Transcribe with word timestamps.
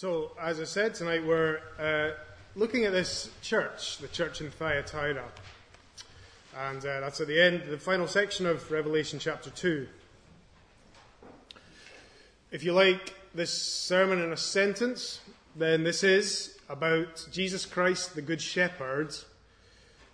So, 0.00 0.32
as 0.40 0.58
I 0.58 0.64
said 0.64 0.94
tonight, 0.94 1.26
we're 1.26 1.60
uh, 1.78 2.12
looking 2.56 2.86
at 2.86 2.92
this 2.92 3.28
church, 3.42 3.98
the 3.98 4.08
church 4.08 4.40
in 4.40 4.50
Thyatira. 4.50 5.26
And 6.56 6.78
uh, 6.78 7.00
that's 7.00 7.20
at 7.20 7.26
the 7.26 7.38
end, 7.38 7.64
the 7.68 7.76
final 7.76 8.08
section 8.08 8.46
of 8.46 8.70
Revelation 8.70 9.18
chapter 9.18 9.50
2. 9.50 9.86
If 12.50 12.64
you 12.64 12.72
like 12.72 13.14
this 13.34 13.52
sermon 13.52 14.22
in 14.22 14.32
a 14.32 14.38
sentence, 14.38 15.20
then 15.54 15.84
this 15.84 16.02
is 16.02 16.58
about 16.70 17.28
Jesus 17.30 17.66
Christ, 17.66 18.14
the 18.14 18.22
Good 18.22 18.40
Shepherd, 18.40 19.14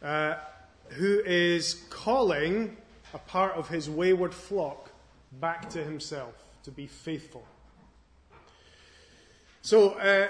uh, 0.03 0.34
who 0.89 1.21
is 1.25 1.84
calling 1.91 2.77
a 3.14 3.18
part 3.18 3.53
of 3.53 3.68
his 3.68 3.89
wayward 3.89 4.34
flock 4.34 4.91
back 5.34 5.71
to 5.71 5.84
himself 5.84 6.34
to 6.64 6.73
be 6.73 6.89
faithful. 6.89 7.46
So, 9.67 9.95
uh, 9.95 10.29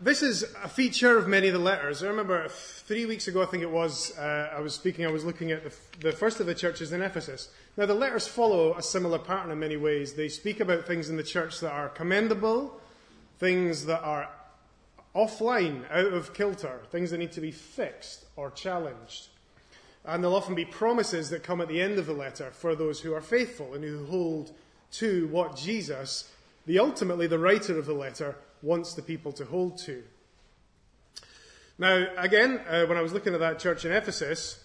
this 0.00 0.22
is 0.22 0.44
a 0.62 0.68
feature 0.68 1.18
of 1.18 1.26
many 1.26 1.48
of 1.48 1.54
the 1.54 1.58
letters. 1.58 2.04
I 2.04 2.06
remember 2.06 2.46
three 2.46 3.04
weeks 3.04 3.26
ago, 3.26 3.42
I 3.42 3.46
think 3.46 3.64
it 3.64 3.70
was, 3.72 4.16
uh, 4.16 4.52
I 4.56 4.60
was 4.60 4.76
speaking, 4.76 5.04
I 5.04 5.10
was 5.10 5.24
looking 5.24 5.50
at 5.50 5.64
the, 5.64 5.72
the, 5.98 6.12
first 6.12 6.38
of 6.38 6.46
the 6.46 6.54
churches 6.54 6.92
in 6.92 7.02
Ephesus. 7.02 7.48
Now, 7.76 7.86
the 7.86 7.94
letters 7.94 8.28
follow 8.28 8.76
a 8.76 8.82
similar 8.82 9.18
pattern 9.18 9.50
in 9.50 9.58
many 9.58 9.76
ways. 9.76 10.12
They 10.12 10.28
speak 10.28 10.60
about 10.60 10.86
things 10.86 11.10
in 11.10 11.16
the 11.16 11.24
church 11.24 11.58
that 11.58 11.72
are 11.72 11.88
commendable, 11.88 12.80
things 13.40 13.86
that 13.86 14.04
are 14.04 14.28
offline, 15.16 15.82
out 15.90 16.12
of 16.12 16.32
kilter, 16.32 16.78
things 16.92 17.10
that 17.10 17.18
need 17.18 17.32
to 17.32 17.40
be 17.40 17.50
fixed 17.50 18.26
or 18.36 18.52
challenged. 18.52 19.30
And 20.04 20.22
there'll 20.22 20.36
often 20.36 20.54
be 20.54 20.64
promises 20.64 21.28
that 21.30 21.42
come 21.42 21.60
at 21.60 21.66
the 21.66 21.82
end 21.82 21.98
of 21.98 22.06
the 22.06 22.12
letter 22.12 22.52
for 22.52 22.76
those 22.76 23.00
who 23.00 23.14
are 23.14 23.20
faithful 23.20 23.74
and 23.74 23.82
who 23.82 24.06
hold 24.06 24.52
to 24.92 25.26
what 25.26 25.56
Jesus 25.56 26.30
the 26.66 26.78
ultimately 26.78 27.26
the 27.26 27.38
writer 27.38 27.78
of 27.78 27.86
the 27.86 27.94
letter 27.94 28.36
wants 28.62 28.94
the 28.94 29.02
people 29.02 29.32
to 29.32 29.44
hold 29.44 29.78
to. 29.78 30.02
Now, 31.78 32.06
again, 32.16 32.60
uh, 32.68 32.84
when 32.86 32.98
I 32.98 33.02
was 33.02 33.12
looking 33.12 33.34
at 33.34 33.40
that 33.40 33.58
church 33.58 33.84
in 33.84 33.92
Ephesus, 33.92 34.62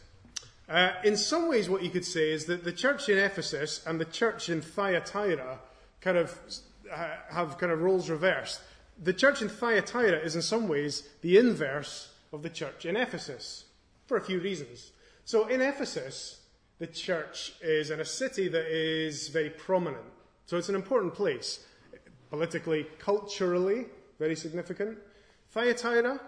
uh, 0.69 0.91
in 1.03 1.15
some 1.15 1.47
ways, 1.47 1.69
what 1.69 1.81
you 1.81 1.89
could 1.89 2.05
say 2.05 2.31
is 2.31 2.45
that 2.45 2.63
the 2.63 2.73
church 2.73 3.07
in 3.09 3.17
Ephesus 3.17 3.83
and 3.87 3.99
the 3.99 4.05
church 4.05 4.49
in 4.49 4.61
Thyatira 4.61 5.59
kind 6.01 6.17
of 6.17 6.37
uh, 6.93 7.07
have 7.29 7.57
kind 7.57 7.71
of 7.71 7.81
roles 7.81 8.09
reversed. 8.09 8.61
The 9.01 9.13
church 9.13 9.41
in 9.41 9.49
Thyatira 9.49 10.19
is 10.19 10.35
in 10.35 10.41
some 10.41 10.67
ways 10.67 11.07
the 11.21 11.37
inverse 11.37 12.11
of 12.33 12.43
the 12.43 12.49
church 12.49 12.85
in 12.85 12.95
Ephesus 12.97 13.65
for 14.07 14.17
a 14.17 14.21
few 14.21 14.39
reasons. 14.39 14.91
So, 15.23 15.47
in 15.47 15.61
Ephesus, 15.61 16.41
the 16.79 16.87
church 16.87 17.53
is 17.61 17.89
in 17.89 17.99
a 17.99 18.05
city 18.05 18.47
that 18.49 18.65
is 18.65 19.29
very 19.29 19.49
prominent. 19.49 20.05
So, 20.45 20.57
it's 20.57 20.69
an 20.69 20.75
important 20.75 21.13
place 21.13 21.65
politically, 22.29 22.87
culturally, 22.99 23.85
very 24.19 24.35
significant. 24.35 24.97
Thyatira, 25.51 26.19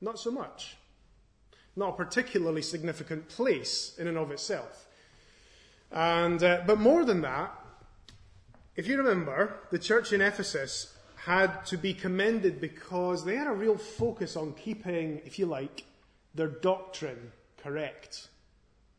not 0.00 0.18
so 0.18 0.30
much. 0.30 0.76
Not 1.76 1.90
a 1.90 1.92
particularly 1.92 2.62
significant 2.62 3.28
place 3.28 3.94
in 3.98 4.08
and 4.08 4.16
of 4.16 4.30
itself. 4.30 4.86
And, 5.92 6.42
uh, 6.42 6.62
but 6.66 6.78
more 6.80 7.04
than 7.04 7.20
that, 7.22 7.54
if 8.74 8.86
you 8.86 8.98
remember, 8.98 9.60
the 9.70 9.78
church 9.78 10.12
in 10.12 10.20
Ephesus 10.20 10.94
had 11.16 11.64
to 11.66 11.76
be 11.76 11.94
commended 11.94 12.60
because 12.60 13.24
they 13.24 13.36
had 13.36 13.46
a 13.46 13.52
real 13.52 13.76
focus 13.76 14.36
on 14.36 14.52
keeping, 14.52 15.20
if 15.24 15.38
you 15.38 15.46
like, 15.46 15.84
their 16.34 16.48
doctrine 16.48 17.32
correct. 17.62 18.28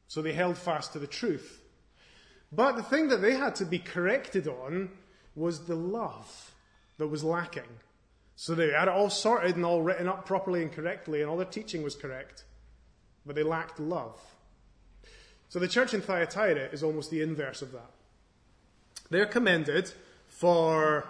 So 0.08 0.22
they 0.22 0.34
held 0.34 0.58
fast 0.58 0.94
to 0.94 1.00
the 1.00 1.08
truth. 1.08 1.62
But 2.52 2.76
the 2.76 2.84
thing 2.84 3.10
that 3.10 3.22
they 3.22 3.36
had 3.36 3.56
to 3.56 3.66
be 3.66 3.80
corrected 3.80 4.48
on 4.48 4.90
was 5.38 5.66
the 5.66 5.76
love 5.76 6.52
that 6.98 7.08
was 7.08 7.24
lacking. 7.24 7.80
So 8.36 8.56
they 8.56 8.72
had 8.72 8.88
it 8.88 8.94
all 8.94 9.10
sorted 9.10 9.56
and 9.56 9.64
all 9.64 9.82
written 9.82 10.08
up 10.08 10.26
properly 10.26 10.62
and 10.62 10.72
correctly, 10.72 11.22
and 11.22 11.30
all 11.30 11.38
their 11.38 11.46
teaching 11.46 11.84
was 11.84 11.96
correct. 11.96 12.44
But 13.26 13.36
they 13.36 13.44
lacked 13.44 13.80
love. 13.80 14.20
So 15.50 15.60
the 15.60 15.68
church 15.68 15.94
in 15.94 16.02
Thyatira 16.02 16.70
is 16.72 16.84
almost 16.84 17.12
the 17.12 17.22
inverse 17.22 17.62
of 17.62 17.72
that. 17.72 17.92
They're 19.10 19.26
commended 19.26 19.92
for 20.28 21.06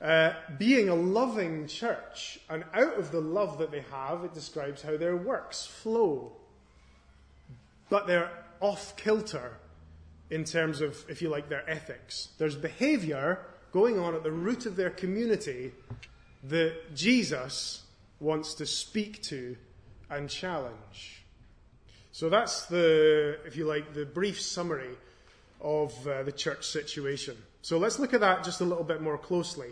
uh, 0.00 0.32
being 0.56 0.88
a 0.88 0.94
loving 0.94 1.66
church, 1.66 2.38
and 2.48 2.64
out 2.72 2.98
of 2.98 3.10
the 3.10 3.20
love 3.20 3.58
that 3.58 3.70
they 3.70 3.84
have, 3.90 4.24
it 4.24 4.34
describes 4.34 4.82
how 4.82 4.96
their 4.96 5.16
works 5.16 5.66
flow. 5.66 6.32
But 7.90 8.06
they're 8.06 8.30
off 8.60 8.96
kilter 8.96 9.58
in 10.30 10.44
terms 10.44 10.80
of, 10.80 11.04
if 11.08 11.20
you 11.20 11.28
like, 11.28 11.48
their 11.48 11.68
ethics. 11.68 12.28
There's 12.38 12.56
behavior 12.56 13.40
going 13.74 13.98
on 13.98 14.14
at 14.14 14.22
the 14.22 14.30
root 14.30 14.66
of 14.66 14.76
their 14.76 14.88
community 14.88 15.72
that 16.44 16.94
Jesus 16.94 17.82
wants 18.20 18.54
to 18.54 18.64
speak 18.64 19.20
to 19.20 19.56
and 20.08 20.30
challenge. 20.30 21.24
So 22.12 22.28
that's 22.28 22.66
the, 22.66 23.36
if 23.44 23.56
you 23.56 23.64
like, 23.64 23.92
the 23.92 24.06
brief 24.06 24.40
summary 24.40 24.96
of 25.60 25.92
uh, 26.06 26.22
the 26.22 26.30
church 26.30 26.64
situation. 26.64 27.36
So 27.62 27.76
let's 27.76 27.98
look 27.98 28.14
at 28.14 28.20
that 28.20 28.44
just 28.44 28.60
a 28.60 28.64
little 28.64 28.84
bit 28.84 29.02
more 29.02 29.18
closely. 29.18 29.70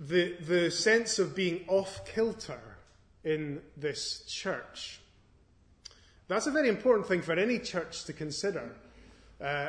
The, 0.00 0.34
the 0.40 0.68
sense 0.68 1.20
of 1.20 1.36
being 1.36 1.66
off 1.68 2.04
kilter 2.04 2.60
in 3.22 3.60
this 3.76 4.24
church. 4.26 4.98
That's 6.26 6.48
a 6.48 6.50
very 6.50 6.68
important 6.68 7.06
thing 7.06 7.22
for 7.22 7.34
any 7.34 7.60
church 7.60 8.04
to 8.06 8.12
consider. 8.12 8.74
Uh, 9.40 9.68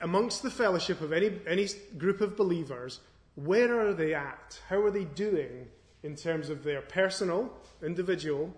amongst 0.00 0.42
the 0.42 0.50
fellowship 0.50 1.00
of 1.00 1.12
any, 1.12 1.32
any 1.46 1.68
group 1.96 2.20
of 2.20 2.36
believers, 2.36 3.00
where 3.34 3.80
are 3.80 3.94
they 3.94 4.14
at? 4.14 4.60
How 4.68 4.80
are 4.82 4.90
they 4.90 5.04
doing 5.04 5.68
in 6.02 6.16
terms 6.16 6.48
of 6.50 6.64
their 6.64 6.82
personal, 6.82 7.52
individual 7.82 8.52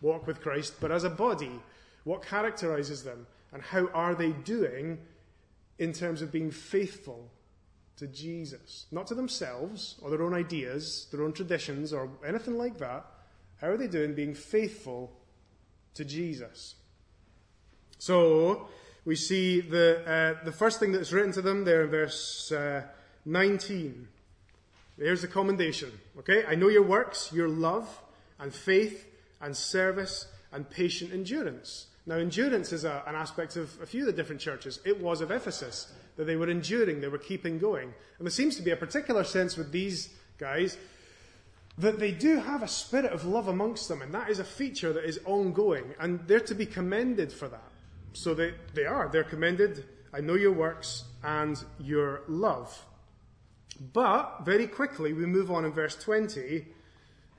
walk 0.00 0.26
with 0.26 0.40
Christ, 0.40 0.74
but 0.80 0.92
as 0.92 1.04
a 1.04 1.10
body? 1.10 1.60
What 2.04 2.24
characterizes 2.24 3.04
them? 3.04 3.26
And 3.52 3.62
how 3.62 3.88
are 3.88 4.14
they 4.14 4.32
doing 4.32 4.98
in 5.78 5.92
terms 5.92 6.22
of 6.22 6.32
being 6.32 6.50
faithful 6.50 7.30
to 7.96 8.06
Jesus? 8.06 8.86
Not 8.90 9.06
to 9.08 9.14
themselves 9.14 9.96
or 10.02 10.10
their 10.10 10.22
own 10.22 10.34
ideas, 10.34 11.06
their 11.10 11.22
own 11.22 11.32
traditions, 11.32 11.92
or 11.92 12.10
anything 12.26 12.56
like 12.56 12.78
that. 12.78 13.04
How 13.60 13.68
are 13.68 13.76
they 13.76 13.88
doing 13.88 14.14
being 14.14 14.34
faithful 14.34 15.12
to 15.94 16.04
Jesus? 16.04 16.74
So, 17.98 18.68
we 19.04 19.16
see 19.16 19.60
the, 19.60 20.38
uh, 20.40 20.44
the 20.44 20.52
first 20.52 20.78
thing 20.78 20.92
that's 20.92 21.12
written 21.12 21.32
to 21.32 21.42
them 21.42 21.64
there 21.64 21.82
in 21.82 21.90
verse 21.90 22.52
uh, 22.52 22.82
19. 23.24 24.08
Here's 24.98 25.22
the 25.22 25.28
commendation. 25.28 25.90
Okay? 26.18 26.44
I 26.46 26.54
know 26.54 26.68
your 26.68 26.82
works, 26.82 27.32
your 27.32 27.48
love, 27.48 28.00
and 28.38 28.54
faith, 28.54 29.06
and 29.40 29.56
service, 29.56 30.26
and 30.52 30.68
patient 30.68 31.12
endurance. 31.12 31.86
Now, 32.06 32.16
endurance 32.16 32.72
is 32.72 32.84
a, 32.84 33.02
an 33.06 33.14
aspect 33.14 33.56
of 33.56 33.76
a 33.80 33.86
few 33.86 34.00
of 34.00 34.06
the 34.06 34.12
different 34.12 34.40
churches. 34.40 34.80
It 34.84 35.00
was 35.00 35.20
of 35.20 35.30
Ephesus 35.30 35.92
that 36.16 36.24
they 36.24 36.36
were 36.36 36.50
enduring, 36.50 37.00
they 37.00 37.08
were 37.08 37.18
keeping 37.18 37.58
going. 37.58 37.94
And 38.18 38.26
there 38.26 38.30
seems 38.30 38.56
to 38.56 38.62
be 38.62 38.70
a 38.70 38.76
particular 38.76 39.24
sense 39.24 39.56
with 39.56 39.72
these 39.72 40.10
guys 40.38 40.76
that 41.78 41.98
they 41.98 42.12
do 42.12 42.38
have 42.38 42.62
a 42.62 42.68
spirit 42.68 43.12
of 43.12 43.24
love 43.24 43.48
amongst 43.48 43.88
them, 43.88 44.02
and 44.02 44.12
that 44.12 44.28
is 44.28 44.38
a 44.38 44.44
feature 44.44 44.92
that 44.92 45.04
is 45.04 45.20
ongoing, 45.24 45.94
and 45.98 46.20
they're 46.26 46.40
to 46.40 46.54
be 46.54 46.66
commended 46.66 47.32
for 47.32 47.48
that. 47.48 47.71
So 48.12 48.34
they, 48.34 48.54
they 48.74 48.84
are. 48.84 49.08
They're 49.08 49.24
commended. 49.24 49.84
I 50.12 50.20
know 50.20 50.34
your 50.34 50.52
works 50.52 51.04
and 51.22 51.62
your 51.78 52.22
love. 52.28 52.84
But 53.92 54.44
very 54.44 54.66
quickly, 54.66 55.12
we 55.12 55.26
move 55.26 55.50
on 55.50 55.64
in 55.64 55.72
verse 55.72 55.96
20 55.96 56.66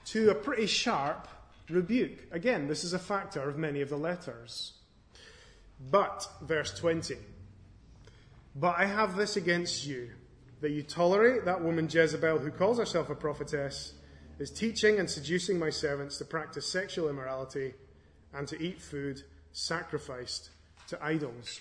to 0.06 0.30
a 0.30 0.36
pretty 0.36 0.66
sharp 0.66 1.28
rebuke. 1.70 2.28
Again, 2.32 2.68
this 2.68 2.84
is 2.84 2.94
a 2.94 3.00
factor 3.00 3.48
of 3.48 3.58
many 3.58 3.82
of 3.82 3.90
the 3.90 3.98
letters. 3.98 4.74
But, 5.92 6.28
verse 6.42 6.78
20. 6.78 7.18
But 8.56 8.76
I 8.78 8.86
have 8.86 9.16
this 9.16 9.38
against 9.38 9.86
you, 9.86 10.12
that 10.62 10.72
you 10.72 10.84
tolerate 10.84 11.46
that 11.46 11.62
woman 11.62 11.88
Jezebel, 11.90 12.40
who 12.40 12.52
calls 12.52 12.78
herself 12.78 13.10
a 13.10 13.16
prophetess, 13.16 13.94
is 14.40 14.52
teaching 14.52 15.00
and 15.00 15.10
seducing 15.10 15.60
my 15.60 15.69
servants 15.69 16.18
to 16.18 16.26
practice 16.26 16.68
sexual 16.68 17.10
immorality 17.10 17.74
and 18.34 18.48
to 18.48 18.62
eat 18.62 18.81
food 18.81 19.22
sacrificed 19.52 20.50
to 20.88 21.03
idols. 21.03 21.59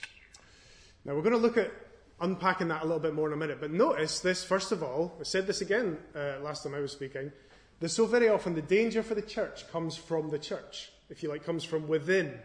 Now 1.04 1.14
we're 1.14 1.22
going 1.22 1.32
to 1.32 1.38
look 1.38 1.56
at 1.56 1.72
unpacking 2.20 2.68
that 2.68 2.82
a 2.82 2.84
little 2.84 3.00
bit 3.00 3.14
more 3.14 3.26
in 3.26 3.32
a 3.32 3.36
minute, 3.36 3.58
but 3.60 3.72
notice 3.72 4.20
this 4.20 4.44
first 4.44 4.72
of 4.72 4.82
all. 4.82 5.16
I 5.20 5.24
said 5.24 5.46
this 5.46 5.60
again 5.60 5.98
uh, 6.14 6.40
last 6.42 6.62
time 6.62 6.74
I 6.74 6.80
was 6.80 6.92
speaking. 6.92 7.32
That 7.80 7.88
so 7.88 8.06
very 8.06 8.28
often 8.28 8.54
the 8.54 8.62
danger 8.62 9.02
for 9.02 9.14
the 9.14 9.22
church 9.22 9.68
comes 9.72 9.96
from 9.96 10.30
the 10.30 10.38
church, 10.38 10.92
if 11.10 11.22
you 11.22 11.28
like, 11.28 11.44
comes 11.44 11.64
from 11.64 11.88
within. 11.88 12.38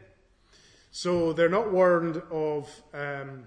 So 0.92 1.32
they're 1.34 1.48
not 1.48 1.72
warned 1.72 2.22
of 2.32 2.70
um, 2.94 3.44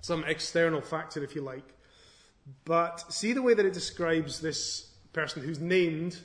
some 0.00 0.24
external 0.24 0.80
factor, 0.80 1.22
if 1.22 1.34
you 1.34 1.42
like. 1.42 1.74
But 2.64 3.12
see 3.12 3.34
the 3.34 3.42
way 3.42 3.54
that 3.54 3.66
it 3.66 3.74
describes 3.74 4.40
this 4.40 4.90
person 5.12 5.42
who's 5.42 5.60
named 5.60 6.18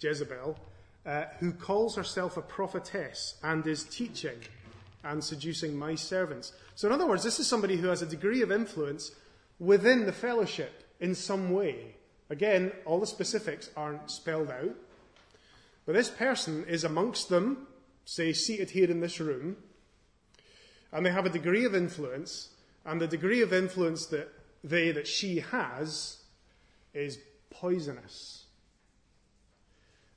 Jezebel, 0.00 0.56
uh, 1.04 1.24
who 1.40 1.52
calls 1.52 1.96
herself 1.96 2.36
a 2.36 2.42
prophetess 2.42 3.34
and 3.42 3.66
is 3.66 3.84
teaching 3.84 4.38
and 5.06 5.22
seducing 5.22 5.76
my 5.76 5.94
servants. 5.94 6.52
So, 6.74 6.88
in 6.88 6.94
other 6.94 7.06
words, 7.06 7.22
this 7.22 7.38
is 7.38 7.46
somebody 7.46 7.76
who 7.76 7.88
has 7.88 8.02
a 8.02 8.06
degree 8.06 8.42
of 8.42 8.52
influence 8.52 9.12
within 9.58 10.04
the 10.04 10.12
fellowship 10.12 10.84
in 11.00 11.14
some 11.14 11.52
way. 11.52 11.94
Again, 12.28 12.72
all 12.84 13.00
the 13.00 13.06
specifics 13.06 13.70
aren't 13.76 14.10
spelled 14.10 14.50
out. 14.50 14.74
But 15.84 15.94
this 15.94 16.10
person 16.10 16.64
is 16.68 16.82
amongst 16.82 17.28
them, 17.28 17.68
say, 18.04 18.32
seated 18.32 18.70
here 18.70 18.90
in 18.90 19.00
this 19.00 19.20
room, 19.20 19.56
and 20.92 21.06
they 21.06 21.10
have 21.10 21.26
a 21.26 21.30
degree 21.30 21.64
of 21.64 21.74
influence, 21.74 22.50
and 22.84 23.00
the 23.00 23.06
degree 23.06 23.42
of 23.42 23.52
influence 23.52 24.06
that 24.06 24.28
they, 24.64 24.90
that 24.90 25.06
she 25.06 25.38
has, 25.38 26.22
is 26.92 27.18
poisonous. 27.50 28.46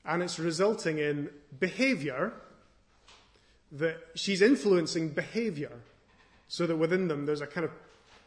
And 0.04 0.24
it's 0.24 0.40
resulting 0.40 0.98
in 0.98 1.30
behavior 1.60 2.34
that 3.72 3.98
she's 4.16 4.42
influencing 4.42 5.10
behavior 5.10 5.72
so 6.48 6.66
that 6.66 6.76
within 6.76 7.08
them 7.08 7.26
there's 7.26 7.42
a 7.42 7.48
kind 7.48 7.66
of 7.66 7.72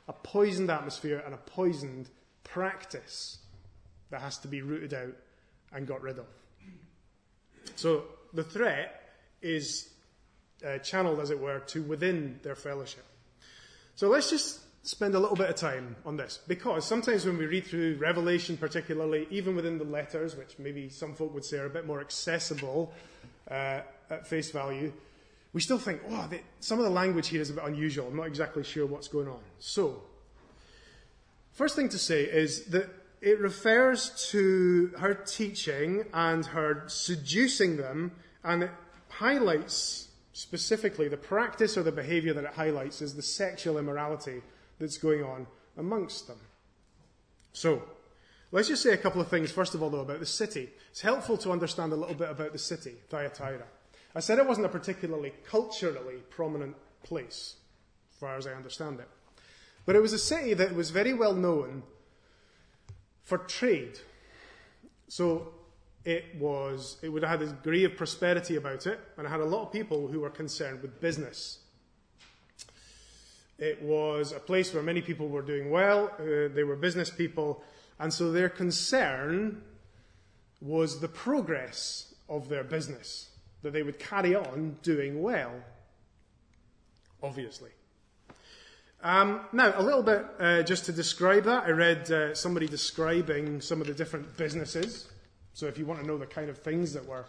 a 0.08 0.12
poisoned 0.12 0.70
atmosphere 0.70 1.22
and 1.24 1.34
a 1.34 1.38
poisoned 1.38 2.08
practice 2.44 3.38
that 4.10 4.20
has 4.20 4.38
to 4.38 4.48
be 4.48 4.62
rooted 4.62 4.94
out 4.94 5.14
and 5.72 5.86
got 5.86 6.02
rid 6.02 6.18
of. 6.18 6.26
So 7.76 8.04
the 8.32 8.44
threat 8.44 9.14
is 9.40 9.88
uh, 10.64 10.78
channeled, 10.78 11.20
as 11.20 11.30
it 11.30 11.40
were, 11.40 11.60
to 11.60 11.82
within 11.82 12.38
their 12.42 12.54
fellowship. 12.54 13.04
So 13.94 14.08
let's 14.08 14.30
just 14.30 14.60
spend 14.84 15.14
a 15.14 15.18
little 15.18 15.36
bit 15.36 15.48
of 15.48 15.54
time 15.56 15.94
on 16.04 16.16
this 16.16 16.40
because 16.48 16.84
sometimes 16.84 17.24
when 17.24 17.38
we 17.38 17.46
read 17.46 17.64
through 17.64 17.96
Revelation, 17.96 18.56
particularly, 18.56 19.26
even 19.30 19.54
within 19.54 19.78
the 19.78 19.84
letters, 19.84 20.36
which 20.36 20.58
maybe 20.58 20.88
some 20.88 21.14
folk 21.14 21.32
would 21.34 21.44
say 21.44 21.58
are 21.58 21.66
a 21.66 21.70
bit 21.70 21.86
more 21.86 22.00
accessible 22.00 22.92
uh, 23.50 23.80
at 24.10 24.26
face 24.26 24.50
value, 24.50 24.92
we 25.52 25.60
still 25.60 25.78
think, 25.78 26.00
oh, 26.08 26.30
some 26.60 26.78
of 26.78 26.84
the 26.84 26.90
language 26.90 27.28
here 27.28 27.40
is 27.40 27.50
a 27.50 27.52
bit 27.52 27.64
unusual. 27.64 28.08
I'm 28.08 28.16
not 28.16 28.26
exactly 28.26 28.64
sure 28.64 28.86
what's 28.86 29.08
going 29.08 29.28
on. 29.28 29.40
So, 29.58 30.02
first 31.52 31.76
thing 31.76 31.90
to 31.90 31.98
say 31.98 32.22
is 32.22 32.64
that 32.66 32.88
it 33.20 33.38
refers 33.38 34.30
to 34.30 34.92
her 34.98 35.14
teaching 35.14 36.06
and 36.14 36.46
her 36.46 36.84
seducing 36.86 37.76
them, 37.76 38.12
and 38.42 38.64
it 38.64 38.70
highlights 39.08 40.08
specifically 40.32 41.08
the 41.08 41.18
practice 41.18 41.76
or 41.76 41.82
the 41.82 41.92
behavior 41.92 42.32
that 42.32 42.44
it 42.44 42.54
highlights 42.54 43.02
is 43.02 43.14
the 43.14 43.22
sexual 43.22 43.76
immorality 43.76 44.40
that's 44.78 44.96
going 44.96 45.22
on 45.22 45.46
amongst 45.76 46.26
them. 46.26 46.38
So, 47.52 47.82
let's 48.50 48.68
just 48.68 48.82
say 48.82 48.94
a 48.94 48.96
couple 48.96 49.20
of 49.20 49.28
things, 49.28 49.52
first 49.52 49.74
of 49.74 49.82
all, 49.82 49.90
though, 49.90 50.00
about 50.00 50.20
the 50.20 50.26
city. 50.26 50.70
It's 50.90 51.02
helpful 51.02 51.36
to 51.38 51.52
understand 51.52 51.92
a 51.92 51.96
little 51.96 52.14
bit 52.14 52.30
about 52.30 52.52
the 52.52 52.58
city, 52.58 52.94
Thyatira. 53.10 53.66
I 54.14 54.20
said 54.20 54.38
it 54.38 54.46
wasn't 54.46 54.66
a 54.66 54.70
particularly 54.70 55.32
culturally 55.44 56.16
prominent 56.28 56.76
place, 57.02 57.56
as 58.12 58.18
far 58.18 58.36
as 58.36 58.46
I 58.46 58.52
understand 58.52 59.00
it. 59.00 59.08
But 59.86 59.96
it 59.96 60.02
was 60.02 60.12
a 60.12 60.18
city 60.18 60.54
that 60.54 60.74
was 60.74 60.90
very 60.90 61.14
well 61.14 61.34
known 61.34 61.82
for 63.24 63.38
trade. 63.38 63.98
So 65.08 65.54
it 66.04 66.36
was 66.38 66.98
it 67.02 67.08
would 67.08 67.22
have 67.22 67.40
had 67.40 67.48
a 67.48 67.52
degree 67.52 67.84
of 67.84 67.96
prosperity 67.96 68.56
about 68.56 68.86
it, 68.86 69.00
and 69.16 69.26
it 69.26 69.30
had 69.30 69.40
a 69.40 69.44
lot 69.44 69.66
of 69.66 69.72
people 69.72 70.08
who 70.08 70.20
were 70.20 70.30
concerned 70.30 70.82
with 70.82 71.00
business. 71.00 71.58
It 73.58 73.80
was 73.80 74.32
a 74.32 74.40
place 74.40 74.74
where 74.74 74.82
many 74.82 75.00
people 75.00 75.28
were 75.28 75.42
doing 75.42 75.70
well, 75.70 76.10
uh, 76.18 76.52
they 76.52 76.64
were 76.64 76.76
business 76.76 77.10
people, 77.10 77.62
and 77.98 78.12
so 78.12 78.32
their 78.32 78.48
concern 78.48 79.62
was 80.60 81.00
the 81.00 81.08
progress 81.08 82.14
of 82.28 82.48
their 82.48 82.64
business 82.64 83.31
that 83.62 83.72
they 83.72 83.82
would 83.82 83.98
carry 83.98 84.34
on 84.34 84.76
doing 84.82 85.22
well, 85.22 85.52
obviously. 87.22 87.70
Um, 89.02 89.40
now, 89.52 89.72
a 89.76 89.82
little 89.82 90.02
bit 90.02 90.24
uh, 90.38 90.62
just 90.62 90.84
to 90.84 90.92
describe 90.92 91.44
that. 91.44 91.64
I 91.64 91.70
read 91.70 92.10
uh, 92.10 92.34
somebody 92.34 92.68
describing 92.68 93.60
some 93.60 93.80
of 93.80 93.88
the 93.88 93.94
different 93.94 94.36
businesses. 94.36 95.08
So, 95.54 95.66
if 95.66 95.76
you 95.76 95.84
want 95.84 96.00
to 96.00 96.06
know 96.06 96.16
the 96.16 96.26
kind 96.26 96.48
of 96.48 96.58
things 96.58 96.92
that 96.92 97.04
were 97.06 97.26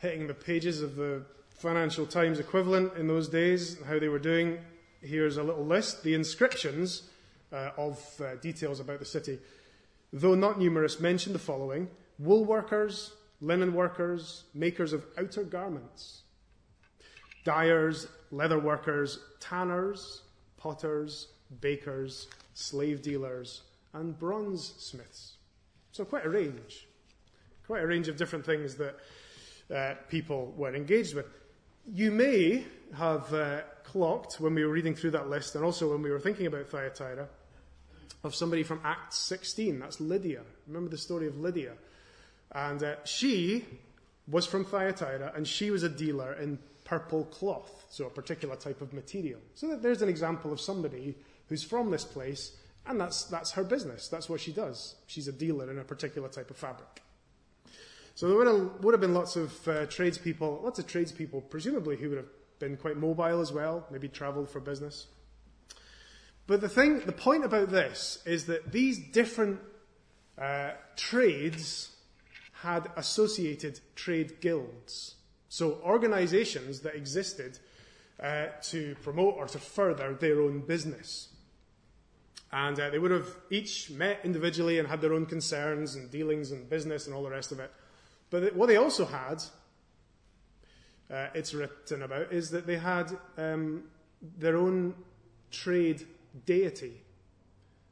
hitting 0.00 0.26
the 0.26 0.34
pages 0.34 0.82
of 0.82 0.96
the 0.96 1.22
Financial 1.50 2.04
Times 2.04 2.40
equivalent 2.40 2.94
in 2.96 3.06
those 3.06 3.28
days, 3.28 3.78
how 3.88 3.98
they 3.98 4.08
were 4.08 4.18
doing, 4.18 4.58
here's 5.00 5.38
a 5.38 5.42
little 5.42 5.64
list. 5.64 6.02
The 6.02 6.14
inscriptions 6.14 7.08
uh, 7.52 7.70
of 7.76 7.98
uh, 8.20 8.34
details 8.36 8.80
about 8.80 8.98
the 8.98 9.04
city, 9.04 9.38
though 10.12 10.34
not 10.34 10.58
numerous, 10.58 11.00
mention 11.00 11.32
the 11.32 11.38
following 11.38 11.88
wool 12.18 12.44
workers, 12.44 13.12
linen 13.42 13.74
workers, 13.74 14.44
makers 14.54 14.92
of 14.92 15.04
outer 15.18 15.42
garments, 15.42 16.22
dyers, 17.44 18.06
leather 18.30 18.58
workers, 18.58 19.18
tanners, 19.40 20.22
potters, 20.56 21.28
bakers, 21.60 22.28
slave 22.54 23.02
dealers, 23.02 23.62
and 23.92 24.18
bronze 24.18 24.74
smiths. 24.78 25.34
So, 25.90 26.04
quite 26.04 26.24
a 26.24 26.30
range. 26.30 26.86
Quite 27.66 27.82
a 27.82 27.86
range 27.86 28.08
of 28.08 28.16
different 28.16 28.46
things 28.46 28.76
that 28.76 28.96
uh, 29.74 29.94
people 30.08 30.54
were 30.56 30.74
engaged 30.74 31.14
with. 31.14 31.26
You 31.92 32.12
may 32.12 32.64
have 32.96 33.32
uh, 33.34 33.62
clocked 33.82 34.40
when 34.40 34.54
we 34.54 34.64
were 34.64 34.72
reading 34.72 34.94
through 34.94 35.10
that 35.12 35.28
list, 35.28 35.56
and 35.56 35.64
also 35.64 35.90
when 35.90 36.02
we 36.02 36.10
were 36.10 36.20
thinking 36.20 36.46
about 36.46 36.68
Thyatira, 36.68 37.28
of 38.24 38.34
somebody 38.34 38.62
from 38.62 38.80
Acts 38.84 39.18
16. 39.18 39.80
That's 39.80 40.00
Lydia. 40.00 40.42
Remember 40.68 40.88
the 40.88 40.98
story 40.98 41.26
of 41.26 41.38
Lydia? 41.38 41.72
And 42.54 42.82
uh, 42.82 42.96
she 43.04 43.64
was 44.28 44.46
from 44.46 44.64
Thyatira, 44.64 45.32
and 45.34 45.46
she 45.46 45.70
was 45.70 45.82
a 45.82 45.88
dealer 45.88 46.34
in 46.34 46.58
purple 46.84 47.24
cloth, 47.26 47.86
so 47.90 48.06
a 48.06 48.10
particular 48.10 48.56
type 48.56 48.80
of 48.80 48.92
material. 48.92 49.40
So 49.54 49.76
there's 49.76 50.02
an 50.02 50.08
example 50.08 50.52
of 50.52 50.60
somebody 50.60 51.14
who's 51.48 51.62
from 51.62 51.90
this 51.90 52.04
place, 52.04 52.56
and 52.86 53.00
that's, 53.00 53.24
that's 53.24 53.52
her 53.52 53.64
business. 53.64 54.08
That's 54.08 54.28
what 54.28 54.40
she 54.40 54.52
does. 54.52 54.96
She's 55.06 55.28
a 55.28 55.32
dealer 55.32 55.70
in 55.70 55.78
a 55.78 55.84
particular 55.84 56.28
type 56.28 56.50
of 56.50 56.56
fabric. 56.56 57.02
So 58.14 58.28
there 58.28 58.36
would 58.36 58.46
have, 58.46 58.84
would 58.84 58.94
have 58.94 59.00
been 59.00 59.14
lots 59.14 59.36
of 59.36 59.68
uh, 59.68 59.86
tradespeople, 59.86 60.60
lots 60.62 60.78
of 60.78 60.86
tradespeople, 60.86 61.40
presumably, 61.42 61.96
who 61.96 62.10
would 62.10 62.18
have 62.18 62.28
been 62.58 62.76
quite 62.76 62.96
mobile 62.96 63.40
as 63.40 63.52
well, 63.52 63.86
maybe 63.90 64.08
travelled 64.08 64.50
for 64.50 64.60
business. 64.60 65.06
But 66.46 66.60
the 66.60 66.68
thing, 66.68 67.00
the 67.00 67.12
point 67.12 67.44
about 67.44 67.70
this 67.70 68.22
is 68.26 68.46
that 68.46 68.72
these 68.72 68.98
different 68.98 69.60
uh, 70.36 70.72
trades 70.96 71.90
had 72.62 72.90
associated 72.96 73.80
trade 73.94 74.40
guilds. 74.40 75.16
So 75.48 75.80
organizations 75.84 76.80
that 76.80 76.94
existed 76.94 77.58
uh, 78.22 78.46
to 78.62 78.94
promote 79.02 79.34
or 79.36 79.46
to 79.48 79.58
further 79.58 80.14
their 80.14 80.40
own 80.40 80.60
business. 80.60 81.28
And 82.52 82.78
uh, 82.78 82.90
they 82.90 82.98
would 82.98 83.10
have 83.10 83.28
each 83.50 83.90
met 83.90 84.20
individually 84.24 84.78
and 84.78 84.86
had 84.86 85.00
their 85.00 85.12
own 85.12 85.26
concerns 85.26 85.94
and 85.94 86.10
dealings 86.10 86.52
and 86.52 86.68
business 86.68 87.06
and 87.06 87.14
all 87.14 87.22
the 87.22 87.30
rest 87.30 87.50
of 87.50 87.60
it. 87.60 87.70
But 88.30 88.54
what 88.54 88.66
they 88.68 88.76
also 88.76 89.06
had, 89.06 89.42
uh, 91.10 91.28
it's 91.34 91.54
written 91.54 92.02
about, 92.02 92.32
is 92.32 92.50
that 92.50 92.66
they 92.66 92.78
had 92.78 93.10
um, 93.36 93.84
their 94.38 94.56
own 94.56 94.94
trade 95.50 96.06
deity. 96.46 97.00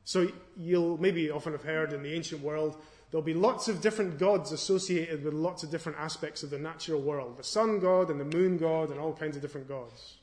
So 0.05 0.29
you'll 0.57 0.99
maybe 0.99 1.31
often 1.31 1.53
have 1.53 1.63
heard 1.63 1.93
in 1.93 2.03
the 2.03 2.15
ancient 2.15 2.43
world 2.43 2.77
There'll 3.11 3.25
be 3.25 3.35
lots 3.35 3.69
of 3.69 3.81
different 3.81 4.19
gods 4.19 4.53
associated 4.53 5.25
with 5.25 5.35
lots 5.35 5.63
of 5.63 5.71
different 5.71 5.99
aspects 5.99 6.43
of 6.43 6.51
the 6.51 6.59
natural 6.59 7.01
world 7.01 7.37
the 7.39 7.45
sun 7.45 7.81
god 7.81 8.11
and 8.11 8.21
the 8.21 8.39
moon 8.39 8.57
god 8.57 8.91
and 8.91 9.01
all 9.01 9.13
kinds 9.13 9.37
of 9.37 9.43
different 9.43 9.69
gods. 9.69 10.19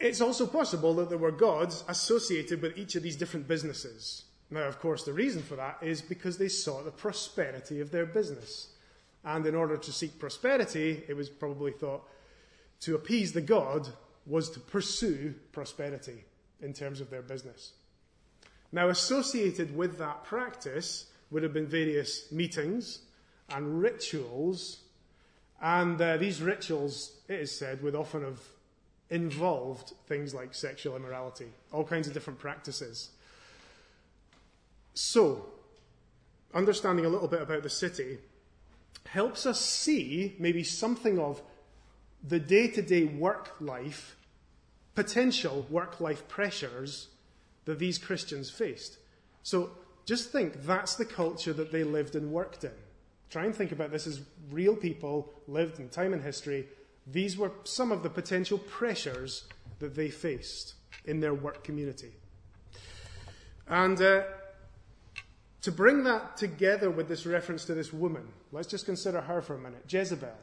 It's 0.00 0.20
also 0.20 0.48
possible 0.48 0.94
that 0.94 1.08
there 1.08 1.18
were 1.18 1.30
gods 1.30 1.84
associated 1.86 2.60
with 2.60 2.76
each 2.76 2.96
of 2.96 3.04
these 3.04 3.14
different 3.14 3.46
businesses. 3.46 4.24
Now, 4.50 4.64
of 4.64 4.80
course, 4.80 5.04
the 5.04 5.12
reason 5.12 5.42
for 5.42 5.54
that 5.54 5.78
is 5.80 6.02
because 6.02 6.38
they 6.38 6.48
sought 6.48 6.84
the 6.84 6.90
prosperity 6.90 7.80
of 7.80 7.92
their 7.92 8.04
business. 8.04 8.70
And 9.24 9.46
in 9.46 9.54
order 9.54 9.76
to 9.76 9.92
seek 9.92 10.18
prosperity, 10.18 11.04
it 11.06 11.14
was 11.14 11.30
probably 11.30 11.70
thought 11.70 12.02
to 12.80 12.96
appease 12.96 13.32
the 13.32 13.40
god 13.40 13.88
was 14.26 14.50
to 14.50 14.60
pursue 14.60 15.34
prosperity 15.52 16.24
in 16.60 16.72
terms 16.72 17.00
of 17.00 17.08
their 17.08 17.22
business. 17.22 17.72
Now, 18.72 18.88
associated 18.88 19.76
with 19.76 19.98
that 19.98 20.24
practice 20.24 21.06
would 21.32 21.42
have 21.42 21.52
been 21.52 21.66
various 21.66 22.30
meetings 22.30 23.00
and 23.50 23.80
rituals. 23.80 24.78
And 25.60 26.00
uh, 26.00 26.16
these 26.18 26.42
rituals, 26.42 27.16
it 27.28 27.40
is 27.40 27.56
said, 27.56 27.82
would 27.82 27.94
often 27.94 28.22
have 28.22 28.40
involved 29.10 29.92
things 30.06 30.34
like 30.34 30.54
sexual 30.54 30.96
immorality, 30.96 31.48
all 31.72 31.84
kinds 31.84 32.06
of 32.06 32.14
different 32.14 32.38
practices. 32.38 33.10
So, 34.94 35.46
understanding 36.54 37.06
a 37.06 37.08
little 37.08 37.28
bit 37.28 37.42
about 37.42 37.62
the 37.62 37.70
city 37.70 38.18
helps 39.06 39.46
us 39.46 39.60
see 39.60 40.36
maybe 40.38 40.62
something 40.62 41.18
of 41.18 41.42
the 42.26 42.38
day 42.38 42.68
to 42.68 42.82
day 42.82 43.04
work 43.04 43.54
life, 43.60 44.16
potential 44.94 45.66
work 45.70 46.00
life 46.00 46.28
pressures 46.28 47.08
that 47.64 47.78
these 47.78 47.98
Christians 47.98 48.50
faced. 48.50 48.98
So, 49.42 49.70
just 50.04 50.30
think 50.30 50.64
that's 50.64 50.96
the 50.96 51.04
culture 51.04 51.52
that 51.52 51.72
they 51.72 51.84
lived 51.84 52.16
and 52.16 52.32
worked 52.32 52.64
in. 52.64 52.72
Try 53.30 53.44
and 53.44 53.54
think 53.54 53.72
about 53.72 53.90
this 53.90 54.06
as 54.06 54.20
real 54.50 54.76
people 54.76 55.32
lived 55.48 55.78
in 55.78 55.88
time 55.88 56.12
and 56.12 56.22
history. 56.22 56.66
These 57.06 57.36
were 57.38 57.52
some 57.64 57.90
of 57.90 58.02
the 58.02 58.10
potential 58.10 58.58
pressures 58.58 59.44
that 59.78 59.94
they 59.94 60.10
faced 60.10 60.74
in 61.04 61.20
their 61.20 61.34
work 61.34 61.64
community. 61.64 62.12
And 63.66 64.00
uh, 64.00 64.24
to 65.62 65.72
bring 65.72 66.04
that 66.04 66.36
together 66.36 66.90
with 66.90 67.08
this 67.08 67.24
reference 67.24 67.64
to 67.66 67.74
this 67.74 67.92
woman, 67.92 68.28
let's 68.50 68.68
just 68.68 68.84
consider 68.84 69.20
her 69.20 69.40
for 69.40 69.54
a 69.54 69.58
minute 69.58 69.84
Jezebel. 69.88 70.36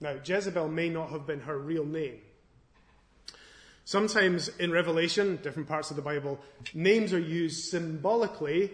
Now, 0.00 0.16
Jezebel 0.24 0.68
may 0.68 0.88
not 0.88 1.10
have 1.10 1.26
been 1.26 1.40
her 1.40 1.58
real 1.58 1.84
name. 1.84 2.18
Sometimes 3.84 4.48
in 4.58 4.70
Revelation, 4.70 5.38
different 5.42 5.66
parts 5.66 5.90
of 5.90 5.96
the 5.96 6.02
Bible, 6.02 6.38
names 6.74 7.12
are 7.14 7.18
used 7.18 7.70
symbolically 7.70 8.70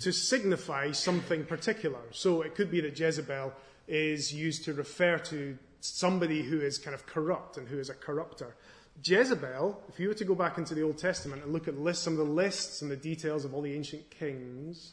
to 0.00 0.12
signify 0.12 0.90
something 0.92 1.44
particular. 1.44 2.00
So 2.10 2.42
it 2.42 2.54
could 2.54 2.70
be 2.70 2.80
that 2.80 2.98
Jezebel 2.98 3.52
is 3.86 4.32
used 4.32 4.64
to 4.64 4.74
refer 4.74 5.18
to 5.18 5.58
somebody 5.80 6.42
who 6.42 6.60
is 6.60 6.78
kind 6.78 6.94
of 6.94 7.06
corrupt 7.06 7.58
and 7.58 7.68
who 7.68 7.78
is 7.78 7.90
a 7.90 7.94
corrupter. 7.94 8.56
Jezebel, 9.02 9.82
if 9.88 9.98
you 9.98 10.08
were 10.08 10.14
to 10.14 10.24
go 10.24 10.34
back 10.34 10.56
into 10.56 10.74
the 10.74 10.82
Old 10.82 10.98
Testament 10.98 11.42
and 11.42 11.52
look 11.52 11.68
at 11.68 11.74
some 11.96 12.14
of 12.14 12.18
the 12.18 12.32
lists 12.32 12.80
and 12.80 12.90
the 12.90 12.96
details 12.96 13.44
of 13.44 13.54
all 13.54 13.62
the 13.62 13.74
ancient 13.74 14.08
kings, 14.10 14.92